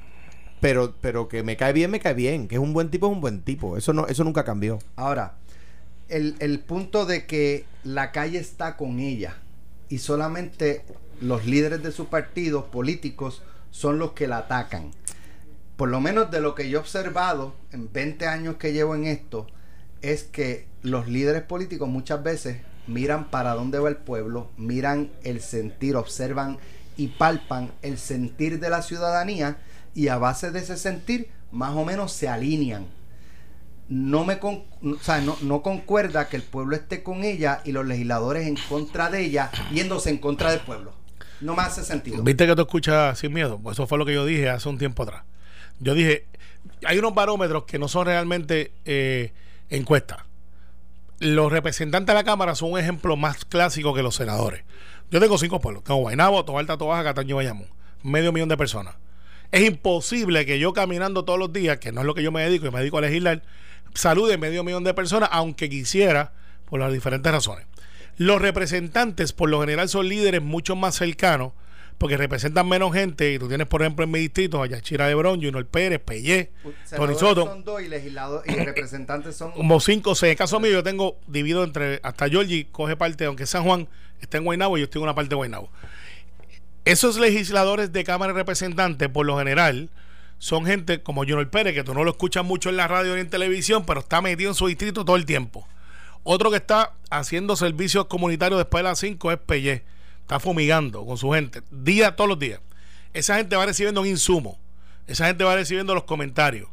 [0.61, 2.49] Pero, pero que me cae bien, me cae bien.
[2.49, 3.77] Que es un buen tipo, es un buen tipo.
[3.77, 4.79] Eso no, eso nunca cambió.
[4.97, 5.37] Ahora,
[6.09, 9.37] el, el punto de que la calle está con ella
[9.89, 10.85] y solamente
[11.21, 14.91] los líderes de sus partidos políticos son los que la atacan.
[15.77, 19.05] Por lo menos de lo que yo he observado en 20 años que llevo en
[19.05, 19.47] esto,
[20.01, 25.41] es que los líderes políticos muchas veces miran para dónde va el pueblo, miran el
[25.41, 26.59] sentir, observan
[26.97, 29.57] y palpan el sentir de la ciudadanía
[29.95, 32.87] y a base de ese sentir más o menos se alinean
[33.89, 37.85] no me con- o sea, no, concuerda que el pueblo esté con ella y los
[37.87, 40.95] legisladores en contra de ella yéndose en contra del pueblo.
[41.43, 42.23] No me hace sentido.
[42.23, 43.59] ¿Viste que tú escuchas sin miedo?
[43.59, 45.25] Pues eso fue lo que yo dije hace un tiempo atrás.
[45.81, 46.27] Yo dije,
[46.87, 49.33] hay unos barómetros que no son realmente eh,
[49.69, 50.21] encuestas.
[51.23, 54.65] Los representantes de la Cámara son un ejemplo más clásico que los senadores.
[55.13, 55.85] Yo tengo cinco pueblos.
[55.85, 57.69] Tengo Guaynabo, Tobalta, Tobaja, Cataño y Bayamón.
[58.03, 58.97] Medio millón de personas.
[59.53, 62.43] Es imposible que yo caminando todos los días, que no es lo que yo me
[62.43, 63.45] dedico, yo me dedico a legislar,
[63.95, 66.33] salude medio millón de personas, aunque quisiera,
[66.69, 67.67] por las diferentes razones.
[68.17, 71.53] Los representantes, por lo general, son líderes mucho más cercanos,
[72.03, 73.33] porque representan menos gente.
[73.33, 76.75] Y tú tienes, por ejemplo, en mi distrito, a Yachira Lebrón, Junior Pérez, Pellé, Tony
[76.85, 80.31] Senadores Soto, son dos y legisladores y representantes son como cinco o seis.
[80.31, 82.01] En el caso mío, yo tengo dividido entre.
[82.03, 83.87] Hasta Georgie coge parte, aunque San Juan
[84.21, 85.71] está en Guaynabo, yo estoy en una parte de Guaynabo.
[86.85, 89.89] Esos legisladores de Cámara de Representantes, por lo general,
[90.39, 93.21] son gente como Junior Pérez, que tú no lo escuchas mucho en la radio ni
[93.21, 95.69] en televisión, pero está metido en su distrito todo el tiempo.
[96.25, 99.92] Otro que está haciendo servicios comunitarios después de las 5 es Pelle.
[100.33, 102.59] Está fumigando con su gente, día todos los días.
[103.13, 104.59] Esa gente va recibiendo un insumo.
[105.07, 106.71] Esa gente va recibiendo los comentarios.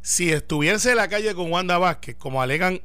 [0.00, 2.80] Si estuviese en la calle con Wanda Vázquez, como alegan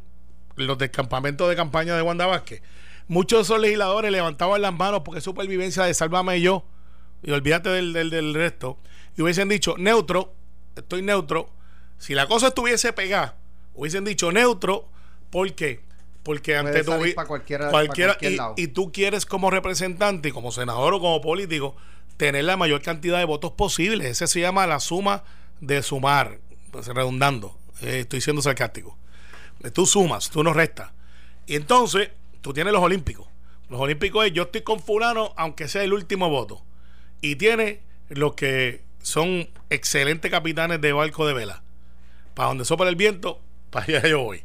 [0.55, 2.63] los del campamento de campaña de Wanda Vázquez,
[3.07, 6.65] muchos de esos legisladores levantaban las manos porque es supervivencia de Sálvame yo
[7.21, 8.79] y olvídate del, del, del resto
[9.15, 10.33] y hubiesen dicho neutro,
[10.75, 11.51] estoy neutro.
[11.99, 13.37] Si la cosa estuviese pegada,
[13.75, 14.89] hubiesen dicho neutro,
[15.29, 15.84] ¿por qué?
[16.25, 18.53] Porque ante tu salir vi- pa' cualquiera- cualquiera pa' cualquier y, lado.
[18.57, 21.75] y tú quieres como representante y como senador o como político
[22.17, 24.09] tener la mayor cantidad de votos posible.
[24.09, 25.23] Ese se llama la suma
[25.61, 26.39] de sumar,
[26.71, 27.57] pues, redundando.
[27.81, 28.97] Eh, estoy siendo sarcástico.
[29.73, 30.91] Tú sumas, tú no restas.
[31.45, 32.09] Y entonces,
[32.41, 33.27] tú tienes los olímpicos.
[33.69, 36.63] Los olímpicos es yo estoy con fulano, aunque sea el último voto.
[37.21, 41.61] Y tiene los que son excelentes capitanes de barco de vela.
[42.33, 44.43] Para donde sopla el viento, para allá yo voy.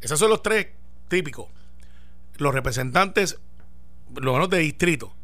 [0.00, 0.68] Esos son los tres
[1.08, 1.46] típicos.
[2.36, 3.38] Los representantes,
[4.14, 5.14] los menos de distrito,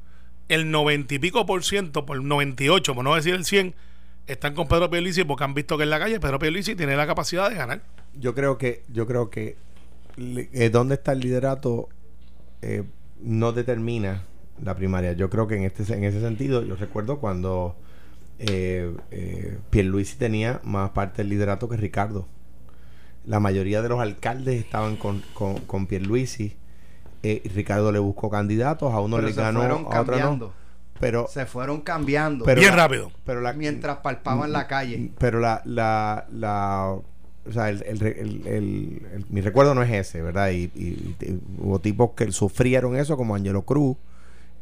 [0.48, 3.74] el noventa y pico por ciento, por 98, por no decir el 100,
[4.26, 7.06] están con Pedro Pierluisi porque han visto que en la calle Pedro Pierluisi tiene la
[7.06, 7.82] capacidad de ganar.
[8.14, 9.56] Yo creo que, yo creo que
[10.16, 11.88] eh, dónde está el liderato
[12.62, 12.84] eh,
[13.20, 14.24] no determina
[14.62, 15.12] la primaria.
[15.12, 17.76] Yo creo que en este en ese sentido, yo recuerdo cuando
[18.38, 19.58] eh, eh,
[20.18, 22.26] tenía más parte del liderato que Ricardo.
[23.26, 26.56] La mayoría de los alcaldes estaban con, con, con Pierluisi.
[27.22, 30.36] Eh, y Ricardo le buscó candidatos, a uno Pero le se ganó, fueron a otro
[30.36, 30.52] no.
[31.00, 32.44] Pero, Se fueron cambiando.
[32.44, 33.10] pero Bien la- rápido.
[33.24, 35.10] Pero la, mientras palpaban la calle.
[35.18, 36.94] pero la, la, la
[37.46, 40.50] o sea, el, el, el- el- el- mi recuerdo no es ese, ¿verdad?
[40.50, 43.96] Y, y- y hubo tipos que sufrieron eso, como Angelo Cruz,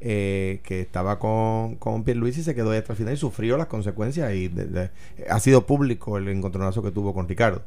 [0.01, 3.57] eh, que estaba con, con Pierluisi y se quedó ahí hasta el final y sufrió
[3.57, 4.91] las consecuencias y de- de-
[5.29, 7.63] ha sido público el encontronazo que tuvo con Ricardo.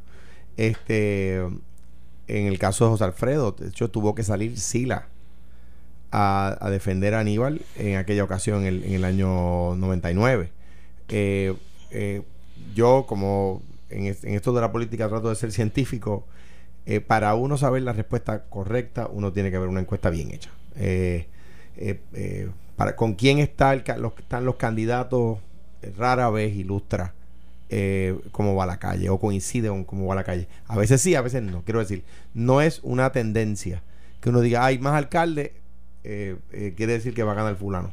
[0.57, 5.07] Este, en el caso de José Alfredo, de hecho tuvo que salir Sila
[6.11, 10.51] a, defender a Aníbal en aquella ocasión, en el, año 99.
[11.09, 11.53] Eh,
[11.91, 12.21] eh,
[12.73, 16.25] yo, como en, es- en esto de la política trato de ser científico,
[16.85, 20.51] eh, para uno saber la respuesta correcta, uno tiene que ver una encuesta bien hecha.
[20.75, 21.27] Eh,
[21.77, 25.39] eh, para, ¿Con quién está el, los, están los candidatos?
[25.97, 27.13] Rara vez ilustra
[27.77, 30.47] eh, cómo va la calle o coincide con cómo va la calle.
[30.65, 31.61] A veces sí, a veces no.
[31.63, 33.83] Quiero decir, no es una tendencia
[34.21, 35.55] que uno diga, hay más alcalde,
[36.05, 37.91] eh, eh, quiere decir que va a ganar fulano.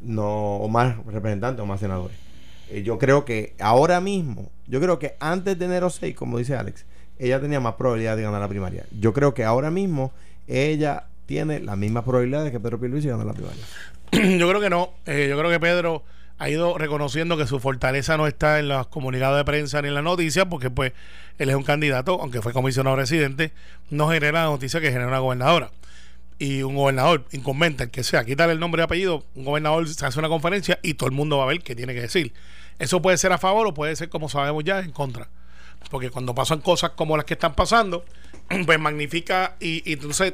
[0.00, 2.16] No, o más representantes o más senadores.
[2.70, 6.56] Eh, yo creo que ahora mismo, yo creo que antes de enero 6, como dice
[6.56, 6.84] Alex,
[7.16, 8.84] ella tenía más probabilidad de ganar la primaria.
[8.98, 10.10] Yo creo que ahora mismo
[10.48, 13.64] ella tiene las mismas probabilidades que Pedro Pierluisi de ganar la primaria.
[14.38, 14.90] yo creo que no.
[15.06, 16.02] Yo creo que Pedro
[16.40, 19.94] ha ido reconociendo que su fortaleza no está en los comunicados de prensa ni en
[19.94, 20.94] las noticias, porque pues
[21.36, 23.52] él es un candidato, aunque fue comisionado residente,
[23.90, 25.70] no genera la noticia que genera una gobernadora.
[26.38, 30.06] Y un gobernador incumbente, el que sea, quítale el nombre y apellido, un gobernador se
[30.06, 32.32] hace una conferencia y todo el mundo va a ver qué tiene que decir.
[32.78, 35.28] Eso puede ser a favor o puede ser, como sabemos ya, en contra.
[35.90, 38.06] Porque cuando pasan cosas como las que están pasando,
[38.64, 40.32] pues magnifica y, y entonces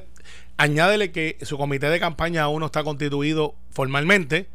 [0.57, 4.47] añádele que su comité de campaña aún no está constituido formalmente.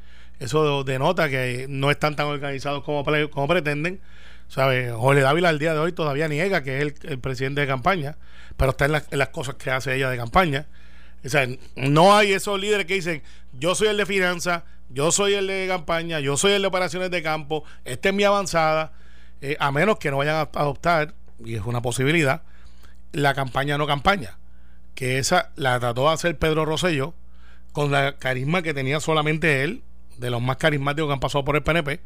[0.41, 4.01] Eso denota que no están tan organizados como, como pretenden.
[4.47, 4.91] ¿Sabe?
[4.91, 8.17] Jorge Dávila al día de hoy todavía niega que es el, presidente de campaña,
[8.57, 10.65] pero está en, en las cosas que hace ella de campaña.
[11.23, 13.21] O sea, no hay esos líderes que dicen,
[13.53, 17.11] yo soy el de finanzas, yo soy el de campaña, yo soy el de operaciones
[17.11, 18.93] de campo, esta es mi avanzada,
[19.41, 21.13] eh, a menos que no vayan a adoptar,
[21.45, 22.41] y es una posibilidad,
[23.13, 24.39] la campaña no campaña,
[24.95, 27.13] que esa la trató de hacer Pedro Rosselló
[27.71, 29.83] con la carisma que tenía solamente él,
[30.17, 31.99] de los más carismáticos que han pasado por el PNP,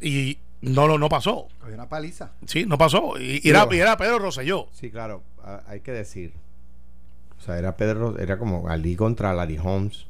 [0.00, 1.48] y no lo no pasó.
[1.60, 2.32] Cogió una paliza.
[2.46, 3.18] Sí, no pasó.
[3.18, 4.68] Y, y era, y era Pedro Rosselló.
[4.72, 6.32] Sí, claro, a- hay que decir.
[7.38, 10.06] O sea, era Pedro, era como Ali contra Larry Holmes.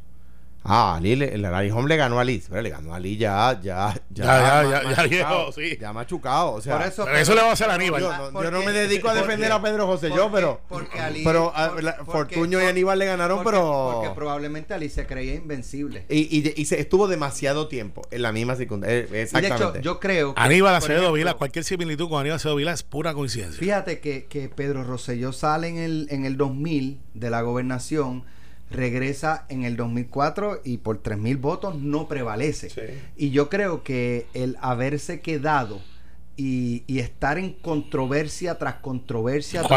[0.67, 2.43] Ah, Ali, le, el Larry Holmes le ganó a Ali.
[2.49, 5.79] Pero le ganó a Ali ya, ya, Ya, ya, ya, ya, ya machucado, viejo, sí.
[5.79, 6.53] Ya machucado.
[6.53, 8.01] O sea, Por eso, Pero eso le va a hacer a Aníbal.
[8.01, 10.61] yo, no, yo no me dedico a defender porque- a Pedro José, yo, pero.
[10.69, 13.91] porque Ali- pero a- por- la- porque- Fortuño y Aníbal le ganaron, porque, pero.
[13.95, 16.07] Porque probablemente Ali se creía invencible.
[16.09, 19.01] y, y, y se estuvo demasiado tiempo en la misma circunstancia.
[19.01, 19.79] Y de Exactamente.
[19.81, 23.13] hecho, yo creo que, Aníbal Acevedo Vila, cualquier similitud con Aníbal Acevedo Vila es pura
[23.13, 23.59] coincidencia.
[23.61, 28.25] Fíjate que, que Pedro Rosselló sale en el, en el 2000 de la gobernación,
[28.71, 32.69] regresa en el 2004 y por 3.000 votos no prevalece.
[33.17, 35.81] Y yo creo que el haberse quedado
[36.37, 39.69] y, y estar en controversia tras controversia tras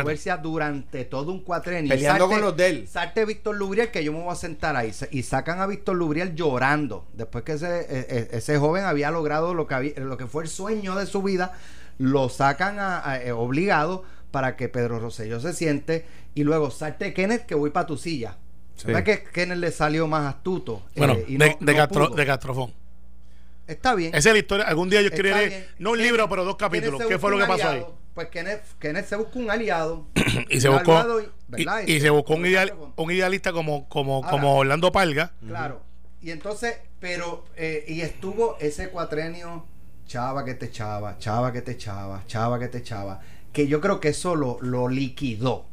[0.00, 1.88] controversia durante todo un cuatrenio.
[1.94, 2.88] Peleando Salte- con los de él.
[2.88, 6.34] Salte Víctor Lubriel que yo me voy a sentar ahí y sacan a Víctor Lubriel
[6.34, 10.26] llorando después que ese, e- e- ese joven había logrado lo que, había- lo que
[10.26, 11.52] fue el sueño de su vida,
[11.98, 17.12] lo sacan a- a- eh, obligado para que Pedro Rosselló se siente y luego salte
[17.14, 18.36] Kenneth que voy para tu silla.
[18.76, 18.86] Sí.
[18.86, 20.82] ¿Verdad que Kenneth le salió más astuto?
[20.96, 22.16] Bueno, Eh, y de, no- de, no Castro- pudo?
[22.16, 22.72] de Castrofón.
[23.66, 24.14] Está bien.
[24.14, 24.66] Esa es la historia.
[24.66, 27.00] Algún día yo escribiré, no un libro, pero dos capítulos.
[27.06, 27.84] ¿Qué fue lo que pasó ahí?
[28.14, 30.06] Pues Kenneth, Kenneth se busca un aliado.
[30.50, 31.00] Y se buscó,
[31.86, 32.72] y, se buscó un, ideal-
[33.10, 35.32] idealista como, como, Ahora- como Orlando Palga.
[35.46, 35.82] Claro.
[36.20, 39.64] Y entonces, pero, eh, y estuvo ese cuatrenio,
[40.06, 43.20] chava que te echaba, chava que te echaba, chava que te echaba,
[43.52, 45.66] que yo creo que eso lo, lo liquidó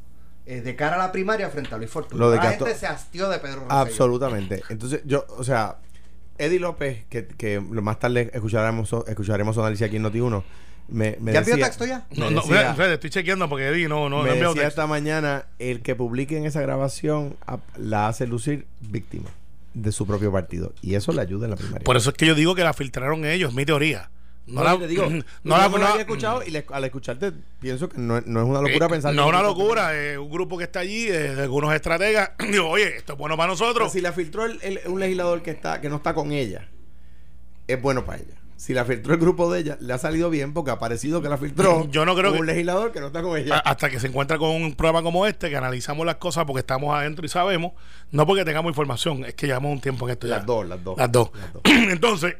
[0.46, 2.20] eh, de cara a la primaria frente a Luis Fortuna.
[2.20, 3.74] Lo de la Castro- gente se hastió de Pedro Rosselló.
[3.80, 4.64] Absolutamente.
[4.70, 5.78] Entonces, yo, o sea,
[6.38, 10.44] Eddie López, que, que lo más tarde escucharemos, escucharemos su análisis aquí en Noti1,
[10.90, 12.06] me, me ¿Ya decía, texto ya?
[12.16, 14.68] No, me no, decía- Fred, estoy chequeando porque Eddie no, no, no me decía texto.
[14.68, 17.36] esta mañana, el que publique en esa grabación
[17.76, 19.30] la hace lucir víctima
[19.74, 20.72] de su propio partido.
[20.82, 21.84] Y eso le ayuda en la primaria.
[21.84, 24.10] Por eso es que yo digo que la filtraron ellos, mi teoría.
[24.48, 27.90] No, No, la, te digo, no, la, no había escuchado y le- al escucharte pienso
[27.90, 30.58] que no, no es una locura eh, pensar No es una locura, es un grupo
[30.58, 32.32] que está allí, eh, de algunos estrategas.
[32.52, 33.92] Digo, oye, esto es bueno para Pero nosotros.
[33.92, 36.68] si la filtró el- el- un legislador que está que no está con ella,
[37.68, 38.34] es bueno para ella.
[38.56, 41.30] Si la filtró el grupo de ella, le ha salido bien porque ha parecido que
[41.30, 43.60] la filtró Yo no creo un que- legislador que no está con ella.
[43.60, 46.96] Hasta que se encuentra con un programa como este, que analizamos las cosas porque estamos
[46.96, 47.74] adentro y sabemos,
[48.12, 50.38] no porque tengamos información, es que llevamos un tiempo en esto ya.
[50.38, 50.98] Las dos, las dos.
[50.98, 51.30] Las dos.
[51.36, 51.62] Las dos.
[51.66, 52.36] Entonces,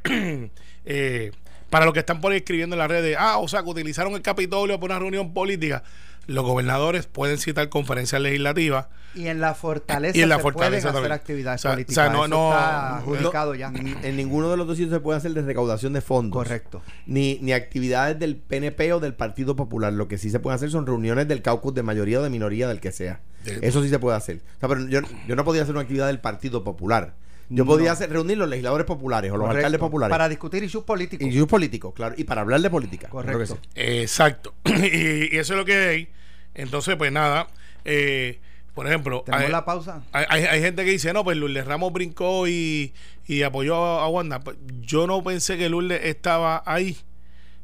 [0.86, 1.32] eh,
[1.70, 4.14] para los que están por ahí escribiendo en las redes, ah, o sea, que utilizaron
[4.14, 5.84] el Capitolio para una reunión política,
[6.28, 8.88] los gobernadores pueden citar conferencias legislativas.
[9.16, 11.12] Y en la fortaleza Y en la se fortaleza pueden hacer también.
[11.14, 11.98] actividades O sea, políticas.
[11.98, 13.72] o sea, no- Eso no- está no- adjudicado ya.
[14.04, 16.38] En ninguno de los dos sitios se puede hacer de recaudación de fondos.
[16.38, 16.82] Correcto.
[17.06, 19.94] Ni, ni actividades del PNP o del Partido Popular.
[19.94, 22.68] Lo que sí se puede hacer son reuniones del caucus de mayoría o de minoría
[22.68, 23.22] del que sea.
[23.46, 24.42] De- Eso sí se puede hacer.
[24.58, 27.14] O sea, pero yo, yo no podía hacer una actividad del Partido Popular.
[27.50, 27.72] Yo No.
[27.72, 29.58] podía hacer, reunir los legisladores populares o los Correcto.
[29.60, 30.12] alcaldes populares.
[30.14, 31.26] Para discutir issues políticos.
[31.26, 32.16] y yo político, claro.
[32.18, 33.08] Y para hablar de política.
[33.10, 33.56] Correcto.
[33.56, 33.70] Sí.
[33.76, 34.54] Exacto.
[34.66, 36.10] y, y eso es lo que hay.
[36.54, 37.48] Entonces, pues nada.
[37.86, 38.40] eh,
[38.74, 40.04] por ejemplo, Tenemos hay, la pausa.
[40.12, 42.94] hay, hay- hay gente que dice, no, pues Lourdes Ramos brincó y,
[43.26, 44.40] y apoyó a, a Wanda.
[44.42, 46.96] Pues, yo no pensé que Lourdes estaba ahí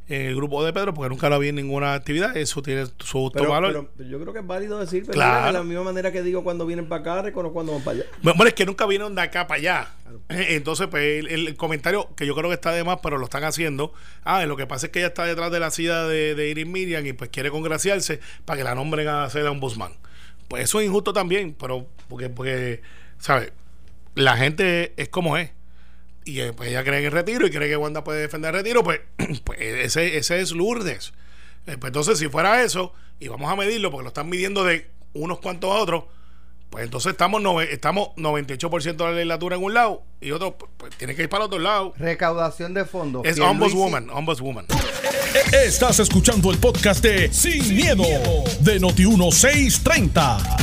[0.07, 2.35] en el grupo de Pedro porque nunca lo vi en ninguna actividad.
[2.35, 3.89] Eso tiene su justo Pero, valor.
[3.95, 5.35] pero yo creo que es válido decir, pero Claro.
[5.39, 7.97] mira, de la misma manera que digo cuando vienen para acá, reconozco cuando van para
[7.99, 8.05] allá.
[8.21, 9.87] Bueno, es que nunca vinieron de acá para allá.
[10.29, 13.43] Entonces, pues el, el comentario que yo creo que está de más, pero lo están
[13.45, 13.93] haciendo.
[14.23, 16.67] Ah, lo que pasa es que ella está detrás de la silla de, de Iris
[16.67, 19.93] Miriam y pues quiere congraciarse para que la nombren a ser ombudsman.
[20.49, 22.81] Pues eso es injusto también, pero porque, porque
[23.17, 23.51] ¿sabes?
[24.15, 25.49] La gente es como es.
[26.25, 28.61] Y eh, pues ella cree en el retiro y cree que Wanda puede defender el
[28.61, 29.01] retiro, pues,
[29.43, 31.13] pues ese, ese es Lourdes.
[31.67, 34.89] Eh, pues entonces, si fuera eso, y vamos a medirlo, porque lo están midiendo de
[35.13, 36.05] unos cuantos a otros,
[36.69, 40.71] pues entonces estamos, nove- estamos 98% de la legislatura en un lado y otro, pues,
[40.77, 41.93] pues, tiene que ir para el otro lado.
[41.97, 43.23] Recaudación de fondos.
[43.25, 44.65] Es ombudswoman, ombudswoman.
[45.65, 48.03] Estás escuchando el podcast de Sin, miedo,
[48.61, 50.62] de Noti1630.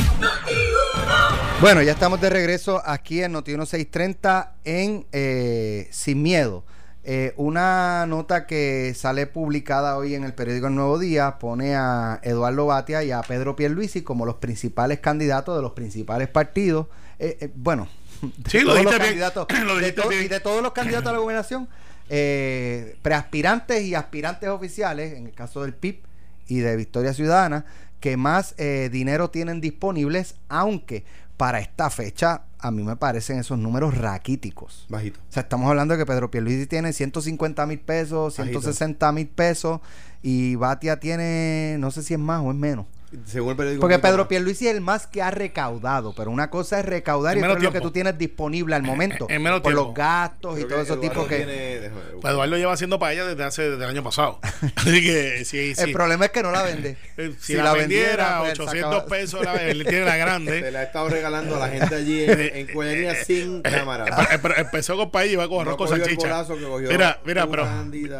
[1.61, 6.63] Bueno, ya estamos de regreso aquí en Noti 1630 en eh, Sin Miedo.
[7.03, 12.19] Eh, una nota que sale publicada hoy en el periódico El Nuevo Día pone a
[12.23, 16.87] Eduardo Batia y a Pedro Pierluisi como los principales candidatos de los principales partidos.
[17.19, 17.87] Eh, eh, bueno,
[18.21, 18.99] de Sí, lo todos los dijiste bien.
[19.09, 20.23] candidatos, Lo de dijiste to- bien.
[20.23, 21.67] y de todos los candidatos a la gobernación,
[22.09, 25.99] eh, preaspirantes y aspirantes oficiales, en el caso del PIB
[26.47, 27.65] y de Victoria Ciudadana,
[27.99, 31.03] que más eh, dinero tienen disponibles, aunque
[31.41, 34.85] para esta fecha a mí me parecen esos números raquíticos.
[34.89, 35.19] Bajito.
[35.27, 38.61] O sea, estamos hablando de que Pedro Pierluisi tiene 150 mil pesos, Bajito.
[38.61, 39.79] 160 mil pesos
[40.21, 42.85] y Batia tiene, no sé si es más o es menos.
[43.25, 43.81] Según el periódico.
[43.81, 44.27] Porque Pedro.
[44.27, 47.55] Pierluisi es el más que ha recaudado, pero una cosa es recaudar y En otra
[47.55, 49.25] menos es lo que tú tienes disponible al momento.
[49.29, 49.87] en menos por tiempo.
[49.89, 51.35] los gastos y Creo todo que esos Eduardo tipos que...
[51.37, 54.39] tiene- Pues Eduardo lleva haciendo para ella desde hace desde el año pasado.
[54.75, 55.81] Así que sí, sí.
[55.81, 56.97] El problema es que no la vende.
[57.17, 60.71] Eh, si, la, vendiera, pues, 800 sacaba- pesos, la, él tiene la Se grande.
[60.71, 64.05] la ha estado regalando a la gente allí en, en Cuellanía sin cámara.
[64.31, 66.45] Eh, pero empezó con paella y va con No arroz con cogió el salchicha.
[66.89, 67.67] Mira, mira, pero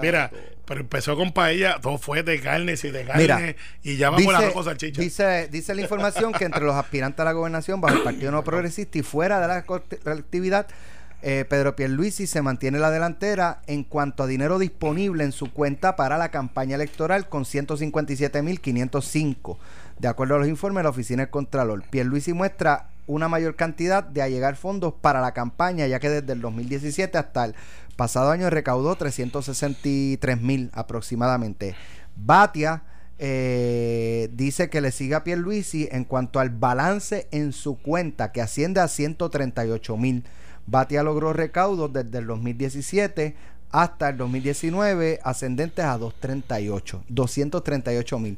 [0.01, 0.29] mira,
[0.71, 4.23] pero empezó con paella, todo fue de carne, sí, de carne Mira, y ya va
[4.23, 5.01] con arroz con salchicha.
[5.01, 8.41] dice, dice la información que entre los aspirantes a la gobernación bajo el Partido No
[8.41, 10.67] Progresista y fuera de la colectividad,
[11.23, 15.51] eh, Pedro Pierluisi se mantiene en la delantera en cuanto a dinero disponible en su
[15.51, 19.57] cuenta para la campaña electoral con 157.505.
[19.99, 24.03] De acuerdo a los informes de la Oficina del Contralor, Pierluisi muestra una mayor cantidad
[24.03, 27.55] de allegar fondos para la campaña, ya que desde el 2017 hasta el
[27.95, 31.75] pasado año recaudó 363 mil aproximadamente.
[32.15, 32.83] Batia
[33.19, 38.41] eh, dice que le sigue a Pierluisi en cuanto al balance en su cuenta, que
[38.41, 40.23] asciende a 138 mil.
[40.65, 43.35] Batia logró recaudos desde el 2017
[43.71, 48.37] hasta el 2019 ascendentes a 238, 238 mil.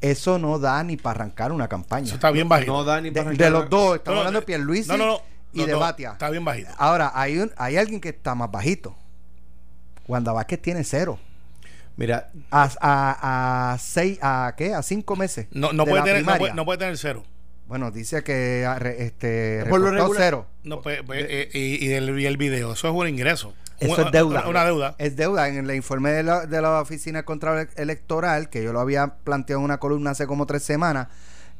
[0.00, 2.06] Eso no da ni para arrancar una campaña.
[2.06, 2.72] Eso está bien bajito.
[2.72, 5.06] No da ni De, para de los dos, estamos No, hablando de Pierluisi no, no,
[5.06, 5.20] no,
[5.54, 6.12] y no, de no, Batia.
[6.12, 6.70] Está bien bajito.
[6.76, 8.96] Ahora, hay, un, hay alguien que está más bajito.
[10.06, 11.18] Wanda Vázquez tiene cero.
[11.96, 14.74] Mira, A, a, a seis, a qué?
[14.74, 15.46] A cinco meses.
[15.52, 16.38] No, no, de puede tener, no, primaria.
[16.38, 17.24] puede, no puede tener cero.
[17.66, 20.46] Bueno, dice que ah, este Por lo reportó regular- cero.
[20.64, 23.54] No, pues, pues, eh, y, y el, y el video, eso es un ingreso.
[23.80, 24.40] Eso es deuda.
[24.40, 24.94] Una, una deuda.
[24.98, 25.48] Es deuda.
[25.48, 29.14] En el informe de la, de la Oficina de Control Electoral, que yo lo había
[29.24, 31.08] planteado en una columna hace como tres semanas,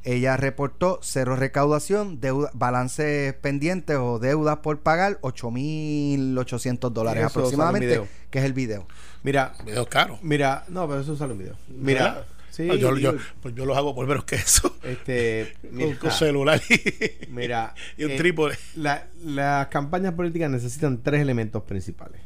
[0.04, 8.08] ella reportó cero recaudación, deuda, balances pendientes o deudas por pagar, 8.800 dólares aproximadamente, video.
[8.30, 8.86] que es el video.
[9.22, 10.18] mira, Videos caros.
[10.22, 11.56] mira, no, pero eso sale en video.
[11.68, 12.26] Mira, ¿Verdad?
[12.50, 14.76] sí, No, yo, pues yo los hago por menos que eso.
[14.82, 18.56] este, Con, mira, con celular y, mira, y un eh, trípode.
[18.76, 22.20] la- las campañas políticas necesitan tres elementos principales: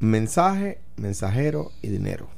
[0.00, 2.28] mensaje, mensajero y dinero.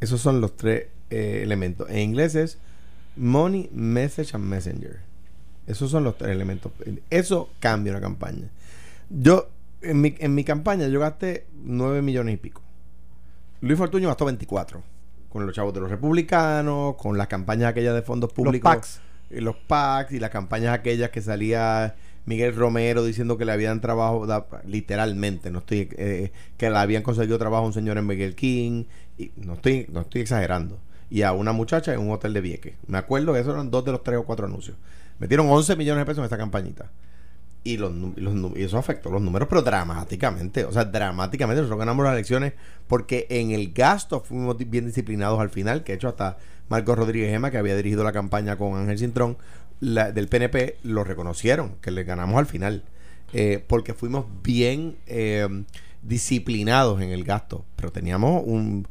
[0.00, 1.88] Esos son los tres eh, elementos.
[1.90, 2.58] En inglés es
[3.16, 5.00] money, message and messenger.
[5.66, 6.72] Esos son los tres elementos.
[7.10, 8.48] Eso cambia una campaña.
[9.10, 9.48] Yo,
[9.80, 12.62] en mi, en mi campaña, yo gasté 9 millones y pico.
[13.60, 14.82] Luis Fortuño gastó 24.
[15.28, 18.70] Con los chavos de los republicanos, con las campañas aquellas de fondos públicos.
[18.70, 19.00] PACs.
[19.30, 21.94] y los PACs y las campañas aquellas que salía
[22.26, 27.02] Miguel Romero diciendo que le habían trabajo, da- literalmente, no estoy, eh, que le habían
[27.02, 28.84] conseguido trabajo a un señor en Miguel King,
[29.16, 30.78] y no estoy, no estoy exagerando.
[31.12, 32.74] Y a una muchacha en un hotel de Vieques.
[32.86, 34.76] Me acuerdo que esos eran dos de los tres o cuatro anuncios.
[35.18, 36.90] Metieron 11 millones de pesos en esta campañita.
[37.64, 37.92] Y, los,
[38.56, 40.64] y eso afectó los números, pero dramáticamente.
[40.64, 41.60] O sea, dramáticamente.
[41.60, 42.54] Nosotros ganamos las elecciones
[42.88, 45.84] porque en el gasto fuimos bien disciplinados al final.
[45.84, 46.38] Que de hecho, hasta
[46.70, 49.36] Marcos Rodríguez Gema, que había dirigido la campaña con Ángel Cintrón
[49.80, 52.84] la- del PNP, lo reconocieron, que le ganamos al final.
[53.34, 55.46] Eh, porque fuimos bien eh,
[56.02, 57.64] disciplinados en el gasto.
[57.76, 58.88] Pero teníamos un,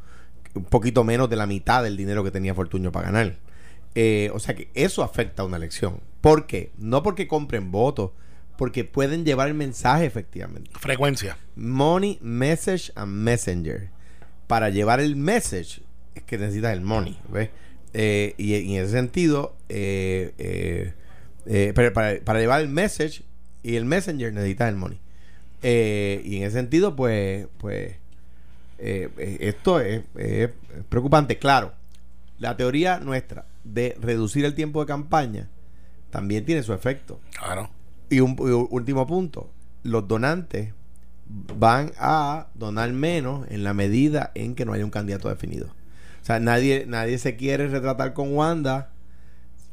[0.54, 3.36] un poquito menos de la mitad del dinero que tenía Fortuño para ganar.
[3.94, 6.00] Eh, o sea que eso afecta a una elección.
[6.20, 6.72] ¿Por qué?
[6.78, 8.12] No porque compren votos,
[8.56, 10.70] porque pueden llevar el mensaje efectivamente.
[10.78, 11.36] Frecuencia.
[11.56, 13.90] Money, message and messenger.
[14.46, 15.82] Para llevar el message
[16.14, 17.50] es que necesitas el money, ¿ves?
[17.94, 20.94] Eh, y, y en ese sentido, eh,
[21.46, 23.22] eh, pero para, para llevar el message
[23.62, 25.00] y el messenger necesitas el money.
[25.62, 27.96] Y en ese sentido, pues, pues
[28.82, 30.50] eh, eh, esto es, es
[30.88, 31.38] preocupante.
[31.38, 31.72] Claro,
[32.38, 35.48] la teoría nuestra de reducir el tiempo de campaña
[36.10, 37.20] también tiene su efecto.
[37.38, 37.70] Claro.
[38.10, 39.50] Y un y un último punto,
[39.84, 40.72] los donantes
[41.56, 45.68] van a donar menos en la medida en que no haya un candidato definido.
[46.20, 48.90] O sea, nadie, nadie se quiere retratar con Wanda.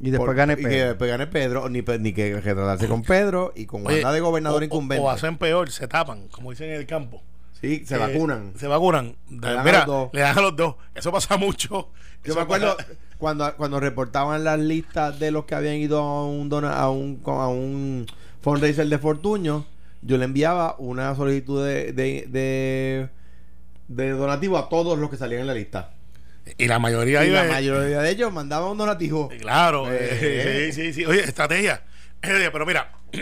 [0.00, 0.88] Y después por- gane y que Pedro.
[0.88, 1.82] después gane Pedro, ni,
[2.14, 5.04] que retratarse con Pedro y con Oye, Wanda de gobernador o- o- incumbente.
[5.04, 7.22] O hacen peor, se tapan, como dicen en el campo.
[7.60, 8.52] Sí, se Eh, vacunan.
[8.58, 9.16] Se vacunan.
[9.28, 10.10] dan a los dos.
[10.12, 10.74] le dan a los dos.
[10.94, 11.68] Eso pasa mucho.
[12.24, 15.98] Yo Eso me acuerdo pasa- cuando, cuando reportaban las listas de los que habían ido
[16.00, 18.06] a un dona, a un a un
[18.42, 19.66] fundraiser de Fortuño,
[20.02, 23.08] yo le enviaba una solicitud de, de, de,
[23.88, 25.90] de donativo a todos los que salían en la lista.
[26.56, 29.28] Y la mayoría y la iba- mayoría de ellos mandaban un donativo.
[29.40, 29.98] Claro, Eh.
[30.68, 31.04] eh, sí, sí, sí.
[31.06, 31.82] Oye, estrategia.
[32.22, 32.90] Eh, Pero mira,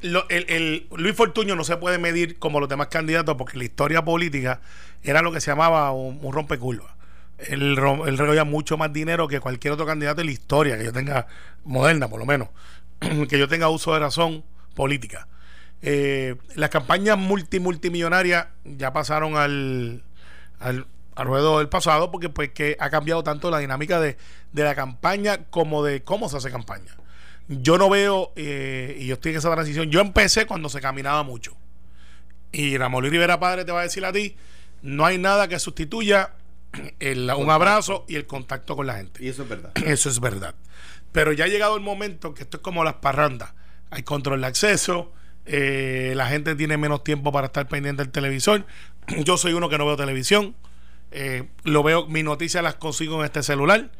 [0.00, 3.64] lo- el, el Luis Fortuño no se puede medir como los demás candidatos porque la
[3.64, 4.60] historia política
[5.02, 6.92] era lo que se llamaba un, un rompecurvas.
[7.38, 7.76] Él,
[8.06, 11.26] él recogía mucho más dinero que cualquier otro candidato en la historia que yo tenga,
[11.64, 12.48] moderna por lo menos,
[13.28, 15.26] que yo tenga uso de razón política.
[15.82, 20.04] Eh, las campañas multi multimillonarias ya pasaron al,
[20.60, 24.16] al, al ruedo del pasado porque pues que ha cambiado tanto la dinámica de,
[24.52, 26.92] de la campaña como de cómo se hace campaña.
[27.48, 31.22] Yo no veo, eh, y yo estoy en esa transición, yo empecé cuando se caminaba
[31.22, 31.56] mucho.
[32.52, 34.36] Y Ramón Luis Rivera Padre te va a decir a ti,
[34.82, 36.32] no hay nada que sustituya
[37.00, 39.24] el- un abrazo y el contacto con la gente.
[39.24, 39.72] Y eso es verdad.
[39.84, 40.54] Eso es verdad.
[41.12, 43.52] Pero ya ha llegado el momento que esto es como las parrandas.
[43.90, 45.12] Hay control de acceso,
[45.44, 48.64] eh, la gente tiene menos tiempo para estar pendiente del televisor.
[49.24, 50.54] Yo soy uno que no veo televisión.
[51.10, 53.90] eh, lo veo, mis noticias las consigo en este celular.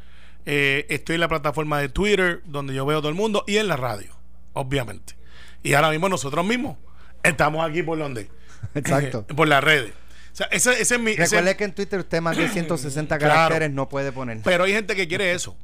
[0.45, 3.67] Eh, estoy en la plataforma de Twitter, donde yo veo todo el mundo, y en
[3.67, 4.15] la radio,
[4.53, 5.15] obviamente.
[5.63, 6.77] Y ahora mismo nosotros mismos
[7.23, 8.29] estamos aquí por donde?
[8.75, 9.25] Exacto.
[9.35, 9.93] por las redes.
[10.33, 11.11] O sea, ese, ese es mi.
[11.11, 13.33] ese- Recuerde que en Twitter usted más de 160 Claro.
[13.33, 14.39] caracteres no puede poner.
[14.43, 15.55] pero hay gente que quiere eso.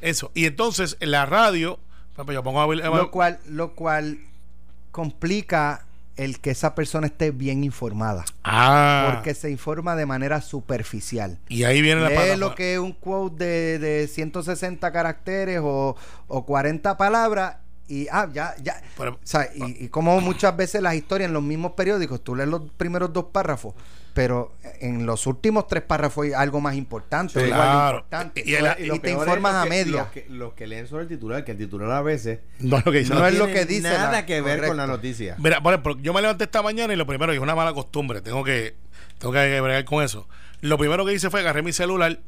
[0.00, 0.30] Eso.
[0.34, 1.78] Y entonces en la radio,
[2.28, 4.18] yo pongo a Bill- Lo cual, lo cual
[4.90, 5.86] complica
[6.16, 8.24] el que esa persona esté bien informada.
[8.44, 9.12] Ah.
[9.14, 11.38] Porque se informa de manera superficial.
[11.48, 12.36] y ahí viene la plataforma.
[12.36, 15.96] lo que es un quote de, de 160 caracteres o,
[16.28, 17.56] o 40 palabras
[17.88, 18.80] y ah, ya, ya.
[18.96, 22.36] Pero- O sea, y, y como muchas veces las historias en los mismos periódicos, tú
[22.36, 23.74] lees los primeros dos párrafos,
[24.14, 27.96] pero en los últimos tres párrafos hay algo más importante, Sí, igual claro.
[27.98, 30.08] importante, Y- y el- y, lo te informas a media.
[30.28, 32.98] Los que, leen sobre el titular, que el titular a veces No es lo que
[32.98, 33.14] dice.
[33.14, 34.68] No es lo que dice nada la- que ver correcto.
[34.68, 35.36] con la noticia.
[35.38, 37.72] Mira, por ejemplo, yo me levanté esta mañana y lo primero, y es una mala
[37.72, 38.74] costumbre, tengo que,
[39.18, 40.28] tengo que bregar con eso.
[40.60, 42.18] Lo primero que hice fue agarré mi celular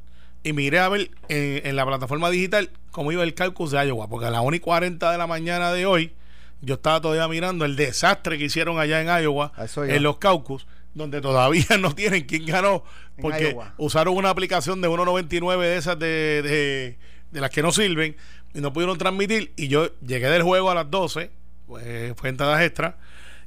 [0.45, 4.09] y miré a ver en, en la plataforma digital cómo iba el caucus de Iowa,
[4.09, 6.13] porque a las 1 y 40 de la mañana de hoy
[6.61, 9.53] yo estaba todavía mirando el desastre que hicieron allá en Iowa,
[9.89, 12.85] en los caucus, donde todavía no tienen quién ganó,
[13.21, 16.99] porque usaron una aplicación de 1.99 de esas de, de,
[17.31, 18.17] de las que no sirven
[18.55, 19.53] y no pudieron transmitir.
[19.57, 21.31] Y yo llegué del juego a las 12,
[21.67, 22.99] pues fue entradas extra,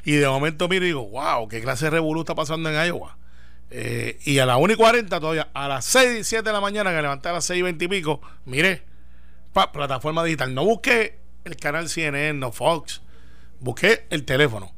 [0.04, 3.18] y de momento miro y digo, wow, qué clase de revolú está pasando en Iowa.
[3.72, 6.62] Eh, y a las 1 y 40 todavía, a las 6 y 7 de la
[6.62, 8.84] mañana, que levanté a las 6 y 20 y pico, miré,
[9.54, 10.54] pa, plataforma digital.
[10.54, 13.02] No busqué el canal CNN, no Fox,
[13.60, 14.75] busqué el teléfono.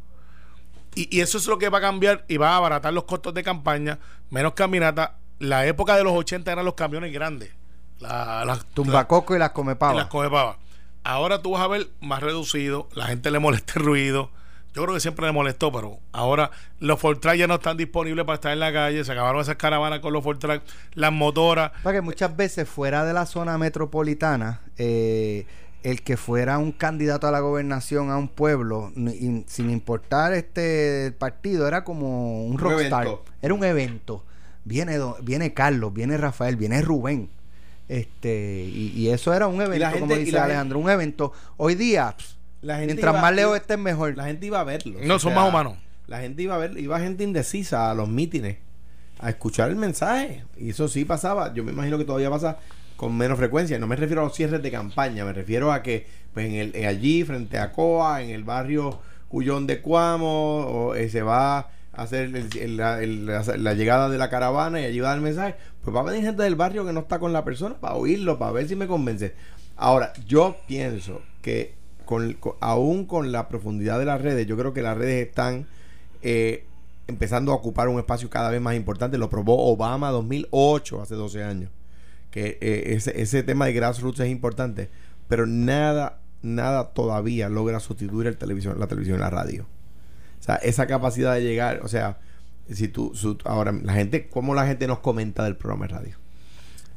[0.97, 3.33] Y, y eso es lo que va a cambiar y va a abaratar los costos
[3.33, 3.99] de campaña,
[4.31, 5.17] menos caminata.
[5.39, 7.51] La época de los 80 eran los camiones grandes.
[7.99, 9.95] La, las Tumbacoco y las y comepavas.
[9.95, 10.57] las comepavas.
[11.03, 14.31] Ahora tú vas a ver más reducido, la gente le molesta el ruido.
[14.73, 18.35] Yo creo que siempre le molestó, pero ahora los Fortrack ya no están disponibles para
[18.35, 19.03] estar en la calle.
[19.03, 20.61] Se acabaron esas caravanas con los Fortrack,
[20.95, 21.71] las motoras.
[21.81, 25.45] Para que muchas veces fuera de la zona metropolitana, eh,
[25.83, 28.91] el que fuera un candidato a la gobernación a un pueblo,
[29.47, 33.07] sin importar este el partido, era como un rockstar.
[33.41, 34.23] Era un evento.
[34.65, 37.29] Viene, viene Carlos, viene Rafael, viene Rubén.
[37.87, 40.89] Este, y, y eso era un evento, la gente- como y dice la Alejandro, un
[40.89, 41.31] evento.
[41.55, 44.17] Hoy día, pss, La gente mientras iba- más lejos estés, mejor.
[44.17, 44.99] La gente iba a verlo.
[45.03, 45.77] No, son más humanos.
[46.07, 48.57] La gente iba a ver, iba gente indecisa a los mítines
[49.19, 50.43] a escuchar el mensaje.
[50.57, 51.53] Y eso sí pasaba.
[51.53, 52.57] Yo me imagino que todavía pasa
[52.97, 53.79] con menos frecuencia.
[53.79, 56.85] No me refiero a los cierres de campaña, me refiero a que pues en el,
[56.85, 61.69] allí, frente a Coa, en el barrio Cuyón de Cuamo, o, eh, se va a
[61.93, 65.55] hacer el- la llegada de la caravana y allí va a dar el mensaje.
[65.83, 68.37] Pues va a venir gente del barrio que no está con la persona para oírlo,
[68.37, 69.33] para ver si me convence.
[69.77, 71.73] Ahora, yo pienso que
[72.05, 75.65] con, con- aún con la profundidad de las redes, yo creo que las redes están
[76.21, 76.65] eh,
[77.07, 79.17] empezando a ocupar un espacio cada vez más importante.
[79.17, 81.69] Lo probó Obama 2008, hace 12 años.
[82.31, 84.89] Que eh, ese, ese tema de grassroots es importante,
[85.27, 89.65] pero nada, nada todavía logra sustituir el televisión, la televisión y la radio.
[90.39, 92.19] O sea, esa capacidad de llegar, o sea,
[92.71, 96.15] si tú, su- ahora, la gente, ¿cómo la gente nos comenta del programa de radio?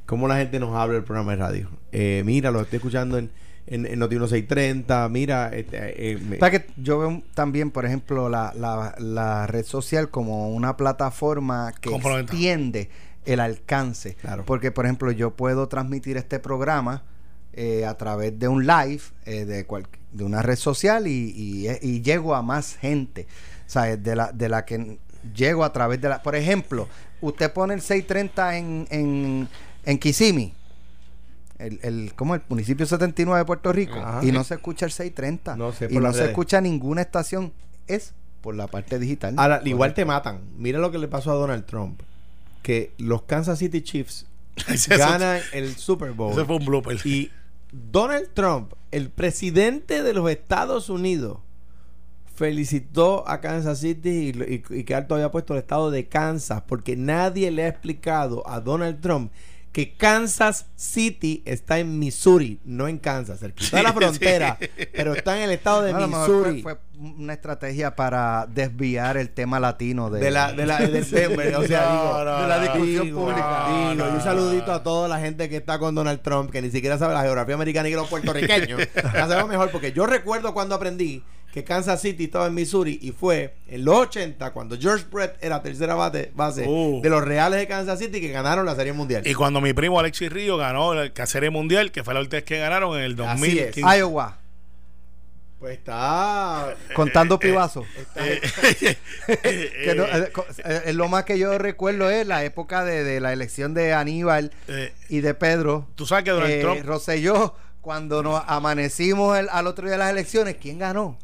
[0.07, 1.71] ¿Cómo la gente nos habla del programa de radio?
[1.93, 3.31] Eh, mira, lo estoy escuchando en,
[3.69, 7.87] en, en Noti 1630, mira, este, eh, me- O sea que yo veo también, por
[7.87, 11.91] ejemplo, la, la, la red social como una plataforma que
[12.33, 12.91] extiende
[13.33, 14.15] el alcance.
[14.15, 14.45] Claro.
[14.45, 17.03] Porque, por ejemplo, yo puedo transmitir este programa
[17.53, 21.69] eh, a través de un live eh, de, cual- de una red social y, y,
[21.69, 23.27] eh, y llego a más gente.
[23.67, 24.99] O sea, de la, de la que
[25.35, 26.23] llego a través de la...
[26.23, 26.89] Por ejemplo,
[27.21, 29.49] usted pone el 630 en, en,
[29.85, 30.55] en Kissimmee.
[31.59, 32.35] El, el, ¿cómo?
[32.35, 34.25] el municipio 79 de Puerto Rico Ajá.
[34.25, 37.53] y no se escucha el 630 No sé, y no se escucha ninguna estación
[37.87, 40.41] es por la parte digital Ahora, igual te matan.
[40.57, 42.01] Mira lo que le pasó a Donald Trump.
[42.63, 44.27] Que los Kansas City Chiefs
[44.89, 46.33] ganan el Super Bowl.
[46.33, 46.99] Ese fue un blooper.
[47.07, 47.31] Y
[47.73, 51.39] Donald Trump, el presidente de los Estados Unidos,
[52.35, 56.09] felicitó a Kansas City y, lo- y, y que alto había puesto el estado de
[56.09, 59.31] Kansas, porque nadie le ha explicado a Donald Trump
[59.73, 64.67] que Kansas City está en Missouri, no en Kansas, cerquita de la Sí, frontera, sí.
[64.93, 66.63] pero está en el estado de No, Missouri.
[66.63, 71.09] fue, fue una estrategia para desviar el tema latino de, de la, de la, del
[71.09, 73.67] tema, o sea, No, digo, no, de la discusión digo, pública.
[73.69, 74.73] digo, No, y un saludito no.
[74.73, 77.55] a toda la gente que está con Donald Trump, que ni siquiera sabe la geografía
[77.55, 78.81] americana y que los puertorriqueños
[79.15, 81.23] la sabemos mejor, porque yo recuerdo cuando aprendí
[81.53, 85.61] que Kansas City estaba en Missouri y fue en los 80 cuando George Brett era
[85.63, 87.01] tercera base, base Uh.
[87.03, 89.27] de los Reales de Kansas City que ganaron la Serie Mundial.
[89.27, 92.45] Y cuando mi primo Alexis Río ganó el Serie Mundial, que fue la última vez
[92.45, 93.17] que ganaron en el Así
[93.57, 93.81] 2015.
[93.81, 93.99] es.
[93.99, 94.39] Iowa
[95.59, 97.85] Pues está contando pibazos
[98.17, 98.41] Eh,
[99.97, 100.33] no- eh,
[100.65, 103.93] eh, eh, lo más que yo recuerdo es la época de, de la elección de
[103.93, 106.85] Aníbal eh, y de Pedro Tú sabes que Donald Eh, Trump.
[106.85, 111.19] Rosselló, cuando nos amanecimos el- al otro día de las elecciones, ¿quién ganó?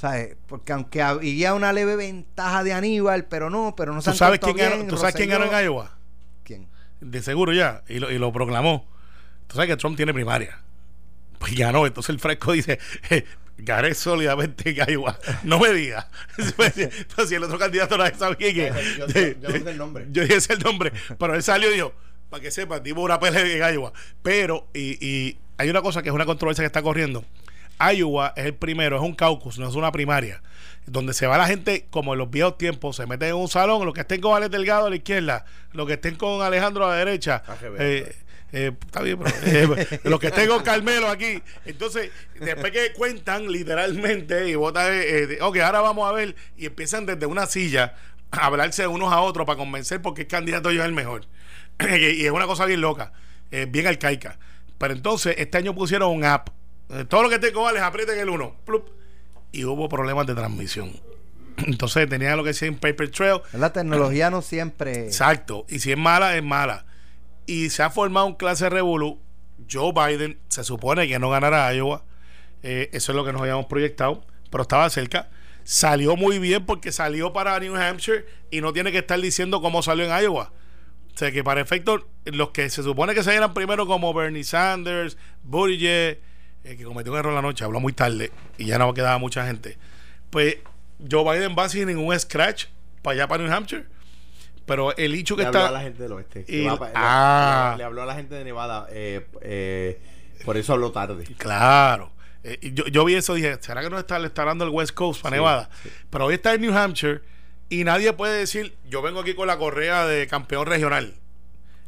[0.00, 0.34] ¿Sabes?
[0.46, 4.40] Porque aunque había una leve ventaja de Aníbal, pero no, pero no se ¿Tú sabes
[4.40, 5.94] quién ganó, ¿tú sabes quién ganó en Iowa?
[6.42, 6.68] ¿Quién?
[7.00, 7.82] De seguro ya.
[7.86, 8.88] Y lo, y lo proclamó.
[9.46, 10.58] Tú sabes que Trump tiene primaria.
[11.38, 11.86] Pues ganó.
[11.86, 12.78] Entonces el fresco dice,
[13.10, 13.26] eh,
[13.58, 15.18] gané sólidamente en Iowa.
[15.42, 16.06] No me digas.
[16.56, 16.72] Pues,
[17.14, 18.96] pues, si el otro candidato no sabía quién es.
[18.96, 20.06] Yo- yo- yo no sé el nombre.
[20.10, 20.92] Yo dije el nombre.
[21.18, 21.92] Pero él salió y dijo,
[22.30, 23.92] para que sepan, dimos una pelea en Iowa.
[24.22, 27.22] Pero, y, y hay una cosa que es una controversia que está corriendo.
[27.80, 30.42] Iowa es el primero, es un caucus, no es una primaria.
[30.86, 33.84] Donde se va la gente, como en los viejos tiempos, se meten en un salón,
[33.84, 36.90] los que estén con Alex Delgado a la izquierda, los que estén con Alejandro a
[36.90, 37.42] la derecha.
[37.78, 38.16] eh,
[38.52, 41.42] eh, está bien, pero, eh, los que estén con Carmelo aquí.
[41.64, 46.66] Entonces, después que cuentan literalmente y votan, eh, eh, ok, ahora vamos a ver, y
[46.66, 47.94] empiezan desde una silla
[48.32, 51.26] a hablarse unos a otros para convencer porque el candidato yo es el mejor.
[51.80, 53.12] y es una cosa bien loca,
[53.68, 54.38] bien arcaica.
[54.78, 56.48] Pero entonces, este año pusieron un app.
[56.92, 58.56] Eh, todo lo que esté con Alex, aprieten el 1.
[59.52, 60.92] Y hubo problemas de transmisión.
[61.58, 63.40] Entonces tenían lo que decía en Paper Trail.
[63.52, 65.06] La tecnología no siempre.
[65.06, 65.66] Exacto.
[65.68, 66.86] Y si es mala, es mala.
[67.46, 69.18] Y se ha formado un clase revolu.
[69.70, 72.04] Joe Biden se supone que no ganará Iowa.
[72.62, 74.24] Eh, eso es lo que nos habíamos proyectado.
[74.50, 75.30] Pero estaba cerca.
[75.62, 79.82] Salió muy bien porque salió para New Hampshire y no tiene que estar diciendo cómo
[79.82, 80.52] salió en Iowa.
[81.14, 85.18] O sea que para efecto, los que se supone que salieran primero como Bernie Sanders,
[85.42, 86.20] Buttigieg,
[86.70, 89.46] eh, que cometió un error la noche, habló muy tarde y ya no quedaba mucha
[89.46, 89.76] gente.
[90.30, 90.56] Pues
[91.10, 92.66] Joe Biden va sin ningún scratch
[93.02, 93.86] para allá para New Hampshire.
[94.66, 95.66] Pero el hecho que le está.
[95.66, 96.44] habló a la gente del oeste.
[96.66, 97.68] va le- ah.
[97.72, 98.86] le, le habló a la gente de Nevada.
[98.90, 100.00] eh, eh,
[100.44, 101.24] por eso habló tarde.
[101.38, 102.12] Claro.
[102.44, 104.70] Eh, yo, yo vi eso y dije, ¿será que no está, le está dando el
[104.70, 105.70] West Coast para Sí, Nevada?
[106.08, 107.20] Pero hoy está en New Hampshire
[107.68, 111.14] y nadie puede decir, yo vengo aquí con la correa de campeón regional.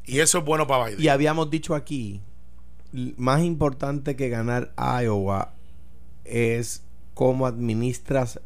[0.05, 1.01] Y eso es bueno para Biden.
[1.03, 2.21] Y habíamos dicho aquí,
[3.17, 5.55] más importante que ganar Iowa
[6.25, 6.83] es
[7.15, 8.41] cómo administras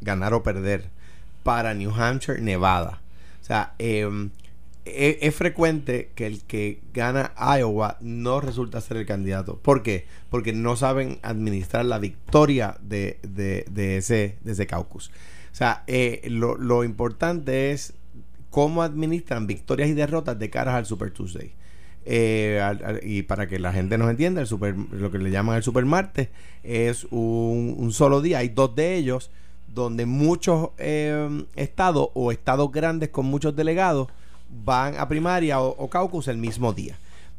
[0.00, 0.90] ganar o perder
[1.42, 3.00] para New Hampshire, Nevada.
[3.40, 4.08] O sea, eh,
[4.84, 9.58] e- es, frecuente que el que gana Iowa no resulta ser el candidato.
[9.58, 10.06] ¿Por qué?
[10.30, 15.10] Porque no saben administrar la victoria de, de- de ese, de ese caucus.
[15.52, 17.94] O sea, eh, lo, lo importante es
[18.50, 21.54] cómo administran victorias y derrotas de caras al Super Tuesday.
[22.04, 25.56] Eh, al- y para que la gente nos entienda, el super, lo que le llaman
[25.56, 26.28] el Super Martes
[26.62, 28.38] es un, solo día.
[28.38, 29.30] Hay dos de ellos
[29.68, 34.08] donde muchos eh, estados o estados grandes con muchos delegados
[34.64, 36.96] van a primaria o, caucus el mismo día.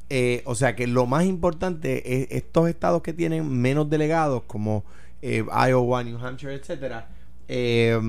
[0.09, 4.83] Eh, o sea que lo más importante es estos estados que tienen menos delegados como
[5.21, 7.07] eh, Iowa, New Hampshire, etcétera,
[7.47, 7.99] eh,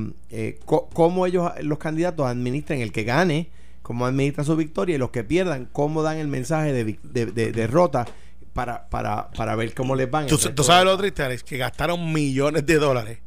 [0.64, 3.48] cómo ellos, los candidatos administran el que gane,
[3.85, 7.26] cómo administran su victoria y los que pierdan, cómo dan el mensaje de, vic- de-
[7.26, 8.07] de derrota
[8.55, 10.26] para, para, para ver cómo les van.
[10.26, 11.43] ¿Tú, tú sabes lo triste, Alex?
[11.45, 13.18] Que gastaron millones de dólares.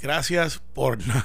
[0.00, 1.24] Gracias por nada.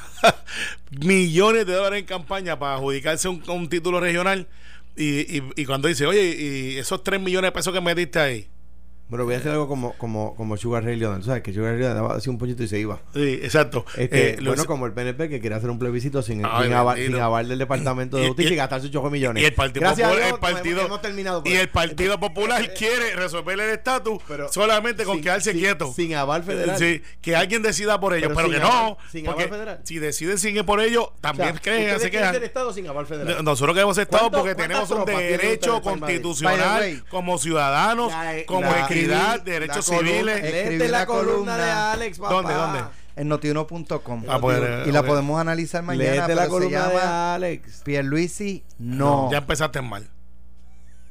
[0.92, 4.48] millones de dólares en campaña para adjudicarse un, un título regional.
[4.96, 8.48] Y, y, y cuando dice, oye, y esos 3 millones de pesos que metiste ahí.
[9.10, 11.24] Bueno, voy a hacer algo como, como, como Sugar Ray Leonard.
[11.24, 11.42] ¿Sabes?
[11.42, 13.00] Que Sugar Ray Leonard daba así un poquito y se iba.
[13.14, 13.86] Sí, exacto.
[13.96, 16.98] Este, Eh, bueno, como el PNP que quiere hacer un plebiscito sin, Ay, sin, aval,
[16.98, 19.42] sin aval del Departamento de Y- Justicia y, y- gastar sus 8 millones.
[19.42, 21.70] y el Partido Gracias Popular, Dios, el partido, hemos, terminado con y el.
[21.70, 25.94] Partido Popular quiere resolver el estatus solamente con sin- quedarse sin- quieto.
[25.94, 26.78] sin aval federal.
[26.78, 28.98] Sí, que alguien decida por ellos, Pero pero, que aval- no.
[29.10, 29.80] sin aval federal.
[29.84, 33.44] si deciden sin por ellos, O sea, también creen, se ser Estado sin aval federal.
[33.46, 38.12] Nosotros queremos Estado ¿Cuánto- porque tenemos un derecho constitucional como ciudadanos,
[38.46, 40.44] como la- la derechos columna- civiles.
[40.44, 41.58] Eh, Escribí la la columna columna.
[41.58, 42.34] de Alex, papá.
[42.34, 42.80] ¿Dónde, dónde?
[43.16, 44.24] En notiuno.com.
[44.28, 46.12] Ah, pues, y la podemos analizar mañana.
[46.12, 47.82] Léete la columna de Alex.
[47.84, 49.30] Pierluisi, no.
[49.32, 50.08] Ya empezaste mal.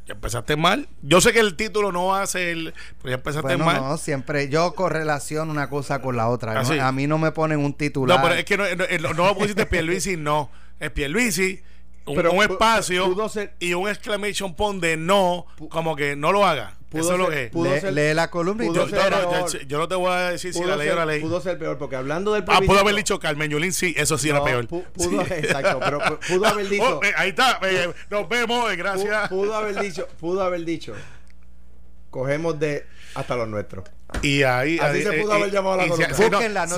[0.06, 0.88] Ya empezaste mal.
[1.02, 3.76] Yo sé que el título no va a ser, pero ya empezaste Bueno, mal.
[3.82, 6.52] no, siempre yo correlaciono una cosa con la otra.
[6.52, 6.64] Ah, ¿no?
[6.64, 6.78] sí.
[6.78, 8.18] A mí no me ponen un titular.
[8.18, 10.48] No, pero es que no, no, no, no pusiste Pierluisi, no.
[10.78, 11.60] Es Pierluisi,
[12.06, 13.16] un, Pero un espacio
[13.58, 16.75] y un exclamation point de no, como que no lo haga.
[16.88, 17.50] Pudo Eso es lo es.
[17.50, 19.88] pudo lee, ser- lee la columna y pudo tú Yo, ser no, yo- yo no
[19.88, 21.20] te voy a decir si Pudo la ley o la ley.
[21.20, 24.28] Pudo ser peor, porque hablando del Ah, pudo haber dicho Carmen Yulín, sí, eso sí
[24.28, 24.68] era peor.
[24.68, 25.32] pu- pudo, Sí.
[25.34, 26.98] Exacto, pero pu- pudo haber dicho.
[27.00, 29.24] Oh, eh, ahí está, eh, nos vemos, eh, gracias.
[29.24, 30.94] pu- Pudo haber dicho, pudo haber dicho.
[32.10, 33.84] Cogemos de hasta los nuestros.
[34.22, 34.78] Y ahí.
[34.78, 36.08] Así ahí, se eh, pudo haber y- llamado la columna.
[36.08, 36.68] no, Búsquenla,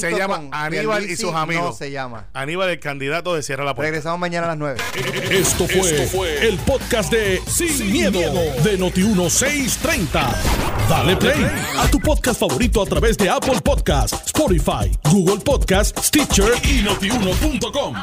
[0.00, 1.64] se- llama Aníbal y sus amigos.
[1.64, 2.26] No se llama.
[2.32, 3.90] Aníbal, el candidato de Cierra la Puerta.
[3.90, 4.80] Regresamos mañana a las 9.
[5.30, 8.20] Esto fue, el podcast de Sin, miedo,
[8.62, 10.34] de Noti1630.
[10.88, 11.46] Dale play
[11.78, 17.94] a tu podcast favorito a través de Apple Podcasts, Spotify, Google Podcasts, Stitcher y notiuno.com.